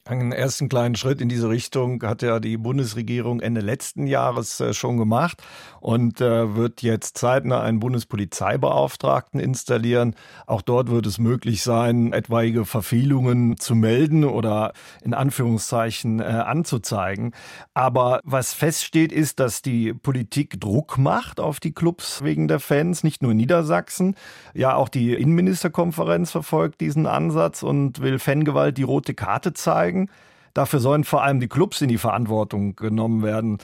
Einen 0.05 0.33
ersten 0.33 0.69
kleinen 0.69 0.97
Schritt 0.97 1.21
in 1.21 1.29
diese 1.29 1.49
Richtung 1.49 2.03
hat 2.03 2.23
ja 2.23 2.41
die 2.41 2.57
Bundesregierung 2.57 3.39
Ende 3.39 3.61
letzten 3.61 4.09
Jahres 4.09 4.59
äh, 4.59 4.75
schon 4.75 4.97
gemacht 4.97 5.41
und 5.81 6.21
äh, 6.21 6.57
wird 6.57 6.83
jetzt 6.83 7.19
zeitnah 7.19 7.61
einen 7.61 7.79
Bundespolizeibeauftragten 7.79 9.39
installieren. 9.39 10.17
Auch 10.49 10.61
dort 10.61 10.91
wird 10.91 11.07
es 11.07 11.19
möglich 11.19 11.63
sein, 11.63 12.13
etwaige 12.13 12.65
Verfehlungen 12.65 13.59
zu 13.59 13.77
melden 13.77 14.25
oder 14.25 14.73
in 15.05 15.15
Anführungszeichen 15.15 16.19
äh, 16.19 16.25
anzuzeigen. 16.25 17.33
Aber 17.73 18.23
was 18.25 18.55
feststeht, 18.55 19.13
ist, 19.13 19.39
dass 19.39 19.63
die 19.63 19.95
Politik 19.95 20.61
Druck 20.61 20.99
macht 20.99 21.39
auf 21.39 21.61
die 21.61 21.73
Clubs 21.73 22.25
wegen 22.25 22.49
der 22.49 22.59
Fans, 22.59 23.05
nicht 23.05 23.23
nur 23.23 23.31
in 23.31 23.37
Niedersachsen. 23.37 24.17
Ja, 24.53 24.75
auch 24.75 24.89
die 24.89 25.13
Innenministerkonferenz 25.15 26.33
verfolgt 26.33 26.81
diesen 26.81 27.07
Ansatz 27.07 27.63
und 27.63 28.01
will 28.01 28.19
Fangewalt 28.19 28.79
die 28.79 28.83
rote 28.83 29.15
Karte 29.15 29.53
zeigen 29.53 30.02
zeigen. 30.07 30.11
Dafür 30.55 30.81
sollen 30.81 31.05
vor 31.05 31.23
allem 31.23 31.41
die 31.41 31.49
Clubs 31.49 31.81
in 31.81 31.89
die 31.89 31.99
Verantwortung 31.99 32.77
genommen 32.77 33.23
werden. 33.23 33.59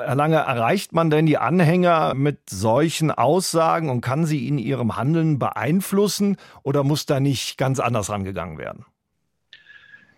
Herr 0.00 0.14
Lange, 0.14 0.36
erreicht 0.36 0.92
man 0.92 1.10
denn 1.10 1.26
die 1.26 1.38
Anhänger 1.38 2.14
mit 2.14 2.48
solchen 2.48 3.10
Aussagen 3.10 3.90
und 3.90 4.00
kann 4.00 4.24
sie 4.24 4.46
in 4.46 4.58
ihrem 4.58 4.96
Handeln 4.96 5.40
beeinflussen 5.40 6.36
oder 6.62 6.84
muss 6.84 7.06
da 7.06 7.18
nicht 7.18 7.58
ganz 7.58 7.80
anders 7.80 8.08
rangegangen 8.08 8.58
werden? 8.58 8.84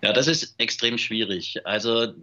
Ja, 0.02 0.14
das 0.14 0.28
ist 0.28 0.54
extrem 0.56 0.96
schwierig. 0.96 1.66
Also 1.66 2.14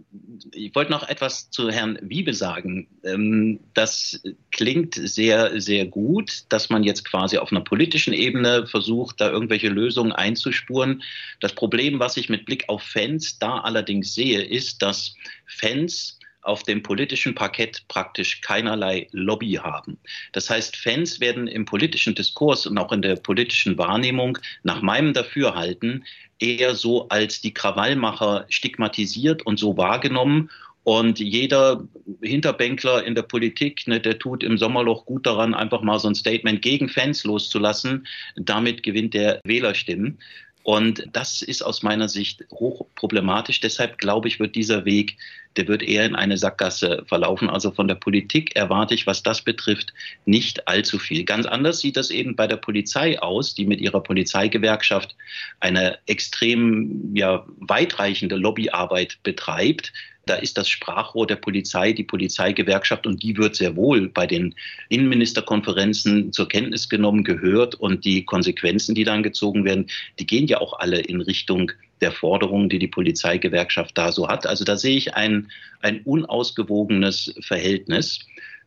ich 0.52 0.74
wollte 0.74 0.90
noch 0.90 1.08
etwas 1.08 1.50
zu 1.50 1.70
Herrn 1.70 1.96
Wiebe 2.02 2.34
sagen. 2.34 2.88
Ähm, 3.04 3.60
das 3.74 4.20
klingt 4.50 4.96
sehr, 4.96 5.60
sehr 5.60 5.86
gut, 5.86 6.44
dass 6.48 6.70
man 6.70 6.82
jetzt 6.82 7.04
quasi 7.04 7.38
auf 7.38 7.52
einer 7.52 7.60
politischen 7.60 8.12
Ebene 8.12 8.66
versucht, 8.66 9.20
da 9.20 9.30
irgendwelche 9.30 9.68
Lösungen 9.68 10.10
einzuspuren. 10.10 11.02
Das 11.40 11.52
Problem, 11.52 12.00
was 12.00 12.16
ich 12.16 12.28
mit 12.28 12.46
Blick 12.46 12.64
auf 12.68 12.82
Fans 12.82 13.38
da 13.38 13.58
allerdings 13.58 14.12
sehe, 14.12 14.42
ist, 14.42 14.82
dass 14.82 15.14
Fans 15.46 16.17
auf 16.48 16.62
dem 16.62 16.82
politischen 16.82 17.34
Parkett 17.34 17.84
praktisch 17.88 18.40
keinerlei 18.40 19.08
Lobby 19.12 19.52
haben. 19.52 19.98
Das 20.32 20.50
heißt, 20.50 20.76
Fans 20.76 21.20
werden 21.20 21.46
im 21.46 21.64
politischen 21.64 22.14
Diskurs 22.14 22.66
und 22.66 22.78
auch 22.78 22.92
in 22.92 23.02
der 23.02 23.16
politischen 23.16 23.78
Wahrnehmung 23.78 24.38
nach 24.62 24.82
meinem 24.82 25.12
Dafürhalten 25.12 26.04
eher 26.40 26.74
so 26.74 27.08
als 27.08 27.40
die 27.40 27.52
Krawallmacher 27.52 28.46
stigmatisiert 28.48 29.44
und 29.44 29.58
so 29.58 29.76
wahrgenommen 29.76 30.50
und 30.88 31.18
jeder 31.18 31.86
Hinterbänkler 32.22 33.04
in 33.04 33.14
der 33.14 33.20
Politik, 33.20 33.86
ne, 33.86 34.00
der 34.00 34.18
tut 34.18 34.42
im 34.42 34.56
Sommerloch 34.56 35.04
gut 35.04 35.26
daran, 35.26 35.52
einfach 35.52 35.82
mal 35.82 35.98
so 35.98 36.08
ein 36.08 36.14
Statement 36.14 36.62
gegen 36.62 36.88
Fans 36.88 37.24
loszulassen. 37.24 38.06
Damit 38.36 38.82
gewinnt 38.82 39.12
der 39.12 39.42
Wählerstimmen. 39.44 40.18
Und 40.62 41.06
das 41.12 41.42
ist 41.42 41.60
aus 41.60 41.82
meiner 41.82 42.08
Sicht 42.08 42.46
hochproblematisch. 42.50 43.60
Deshalb 43.60 43.98
glaube 43.98 44.28
ich, 44.28 44.40
wird 44.40 44.54
dieser 44.54 44.86
Weg, 44.86 45.18
der 45.56 45.68
wird 45.68 45.82
eher 45.82 46.06
in 46.06 46.14
eine 46.14 46.38
Sackgasse 46.38 47.04
verlaufen. 47.06 47.50
Also 47.50 47.70
von 47.70 47.88
der 47.88 47.94
Politik 47.96 48.54
erwarte 48.56 48.94
ich, 48.94 49.06
was 49.06 49.22
das 49.22 49.42
betrifft, 49.42 49.92
nicht 50.24 50.68
allzu 50.68 50.98
viel. 50.98 51.24
Ganz 51.24 51.46
anders 51.46 51.80
sieht 51.80 51.96
das 51.96 52.10
eben 52.10 52.36
bei 52.36 52.46
der 52.46 52.56
Polizei 52.56 53.20
aus, 53.20 53.54
die 53.54 53.66
mit 53.66 53.80
ihrer 53.80 54.02
Polizeigewerkschaft 54.02 55.16
eine 55.60 55.98
extrem 56.06 57.14
ja, 57.14 57.44
weitreichende 57.58 58.36
Lobbyarbeit 58.36 59.18
betreibt 59.22 59.92
da 60.28 60.34
ist 60.34 60.58
das 60.58 60.68
Sprachrohr 60.68 61.26
der 61.26 61.36
Polizei, 61.36 61.92
die 61.92 62.04
Polizeigewerkschaft, 62.04 63.06
und 63.06 63.22
die 63.22 63.36
wird 63.36 63.56
sehr 63.56 63.76
wohl 63.76 64.08
bei 64.08 64.26
den 64.26 64.54
Innenministerkonferenzen 64.90 66.32
zur 66.32 66.48
Kenntnis 66.48 66.88
genommen, 66.88 67.24
gehört. 67.24 67.74
Und 67.74 68.04
die 68.04 68.24
Konsequenzen, 68.24 68.94
die 68.94 69.04
dann 69.04 69.22
gezogen 69.22 69.64
werden, 69.64 69.86
die 70.18 70.26
gehen 70.26 70.46
ja 70.46 70.60
auch 70.60 70.78
alle 70.78 71.00
in 71.00 71.20
Richtung 71.20 71.72
der 72.00 72.12
Forderungen, 72.12 72.68
die 72.68 72.78
die 72.78 72.88
Polizeigewerkschaft 72.88 73.96
da 73.96 74.12
so 74.12 74.28
hat. 74.28 74.46
Also 74.46 74.64
da 74.64 74.76
sehe 74.76 74.96
ich 74.96 75.14
ein, 75.14 75.50
ein 75.80 76.02
unausgewogenes 76.02 77.34
Verhältnis. 77.40 78.20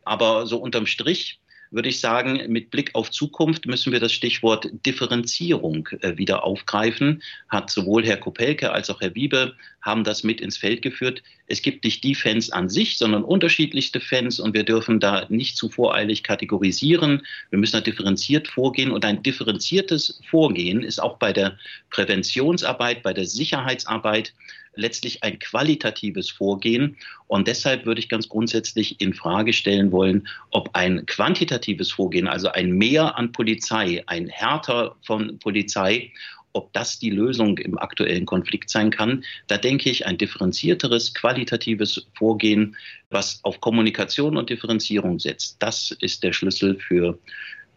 Aber 0.04 0.46
so 0.46 0.58
unterm 0.58 0.86
Strich 0.86 1.38
würde 1.72 1.88
ich 1.88 2.00
sagen, 2.00 2.40
mit 2.48 2.70
Blick 2.70 2.90
auf 2.94 3.10
Zukunft 3.10 3.66
müssen 3.66 3.92
wir 3.92 4.00
das 4.00 4.12
Stichwort 4.12 4.68
Differenzierung 4.86 5.88
äh, 6.00 6.16
wieder 6.16 6.44
aufgreifen. 6.44 7.22
Hat 7.48 7.70
sowohl 7.70 8.04
Herr 8.04 8.18
Kopelke 8.18 8.72
als 8.72 8.90
auch 8.90 9.00
Herr 9.00 9.14
Wiebe 9.14 9.54
haben 9.80 10.04
das 10.04 10.22
mit 10.22 10.40
ins 10.40 10.56
Feld 10.56 10.80
geführt. 10.82 11.22
Es 11.46 11.60
gibt 11.60 11.84
nicht 11.84 12.04
die 12.04 12.14
Fans 12.14 12.50
an 12.50 12.68
sich, 12.68 12.98
sondern 12.98 13.24
unterschiedlichste 13.24 14.00
Fans 14.00 14.38
und 14.38 14.54
wir 14.54 14.62
dürfen 14.62 15.00
da 15.00 15.26
nicht 15.28 15.56
zu 15.56 15.68
voreilig 15.68 16.22
kategorisieren. 16.22 17.22
Wir 17.50 17.58
müssen 17.58 17.72
da 17.72 17.80
differenziert 17.80 18.48
vorgehen 18.48 18.92
und 18.92 19.04
ein 19.04 19.22
differenziertes 19.22 20.20
Vorgehen 20.30 20.82
ist 20.82 21.02
auch 21.02 21.16
bei 21.16 21.32
der 21.32 21.58
Präventionsarbeit, 21.90 23.02
bei 23.02 23.12
der 23.12 23.26
Sicherheitsarbeit 23.26 24.32
letztlich 24.74 25.22
ein 25.22 25.38
qualitatives 25.38 26.30
Vorgehen. 26.30 26.96
Und 27.26 27.48
deshalb 27.48 27.86
würde 27.86 28.00
ich 28.00 28.08
ganz 28.08 28.28
grundsätzlich 28.28 29.00
in 29.00 29.14
Frage 29.14 29.52
stellen 29.52 29.92
wollen, 29.92 30.28
ob 30.50 30.70
ein 30.74 31.06
quantitatives 31.06 31.92
Vorgehen, 31.92 32.28
also 32.28 32.48
ein 32.48 32.72
Mehr 32.72 33.16
an 33.16 33.32
Polizei, 33.32 34.02
ein 34.06 34.28
Härter 34.28 34.96
von 35.02 35.38
Polizei, 35.38 36.12
ob 36.54 36.72
das 36.72 36.98
die 36.98 37.10
Lösung 37.10 37.58
im 37.58 37.78
aktuellen 37.78 38.26
Konflikt 38.26 38.70
sein 38.70 38.90
kann. 38.90 39.24
Da 39.46 39.56
denke 39.56 39.90
ich, 39.90 40.06
ein 40.06 40.18
differenzierteres, 40.18 41.14
qualitatives 41.14 42.06
Vorgehen, 42.14 42.76
was 43.10 43.40
auf 43.42 43.60
Kommunikation 43.60 44.36
und 44.36 44.50
Differenzierung 44.50 45.18
setzt, 45.18 45.56
das 45.60 45.96
ist 46.00 46.22
der 46.22 46.32
Schlüssel 46.32 46.78
für 46.78 47.18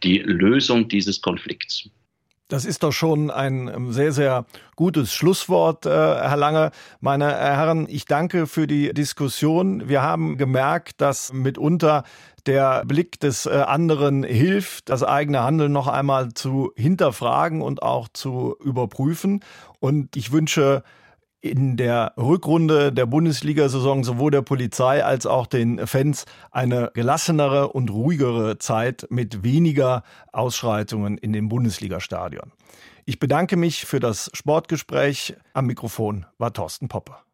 die 0.02 0.18
Lösung 0.18 0.88
dieses 0.88 1.20
Konflikts. 1.22 1.88
Das 2.48 2.64
ist 2.64 2.84
doch 2.84 2.92
schon 2.92 3.32
ein 3.32 3.66
ähm, 3.66 3.92
sehr, 3.92 4.12
sehr 4.12 4.44
gutes 4.76 5.12
Schlusswort, 5.12 5.84
äh, 5.84 5.90
Herr 5.90 6.36
Lange. 6.36 6.70
Meine 7.00 7.28
Herren, 7.28 7.86
ich 7.88 8.04
danke 8.04 8.46
für 8.46 8.68
die 8.68 8.94
Diskussion. 8.94 9.88
Wir 9.88 10.02
haben 10.02 10.36
gemerkt, 10.36 11.00
dass 11.00 11.32
mitunter 11.32 12.04
der 12.46 12.84
Blick 12.84 13.18
des 13.18 13.46
äh, 13.46 13.64
anderen 13.66 14.22
hilft, 14.22 14.90
das 14.90 15.02
eigene 15.02 15.42
Handeln 15.42 15.72
noch 15.72 15.88
einmal 15.88 16.34
zu 16.34 16.72
hinterfragen 16.76 17.62
und 17.62 17.82
auch 17.82 18.06
zu 18.12 18.56
überprüfen. 18.62 19.40
Und 19.80 20.14
ich 20.14 20.30
wünsche 20.30 20.84
in 21.50 21.76
der 21.76 22.12
Rückrunde 22.16 22.92
der 22.92 23.06
Bundesliga-Saison 23.06 24.04
sowohl 24.04 24.30
der 24.30 24.42
Polizei 24.42 25.04
als 25.04 25.26
auch 25.26 25.46
den 25.46 25.86
Fans 25.86 26.24
eine 26.50 26.90
gelassenere 26.94 27.68
und 27.68 27.90
ruhigere 27.90 28.58
Zeit 28.58 29.06
mit 29.10 29.42
weniger 29.42 30.02
Ausschreitungen 30.32 31.18
in 31.18 31.32
den 31.32 31.48
Bundesliga-Stadion. 31.48 32.52
Ich 33.04 33.18
bedanke 33.18 33.56
mich 33.56 33.86
für 33.86 34.00
das 34.00 34.30
Sportgespräch. 34.34 35.36
Am 35.52 35.66
Mikrofon 35.66 36.26
war 36.38 36.52
Thorsten 36.52 36.88
Poppe. 36.88 37.25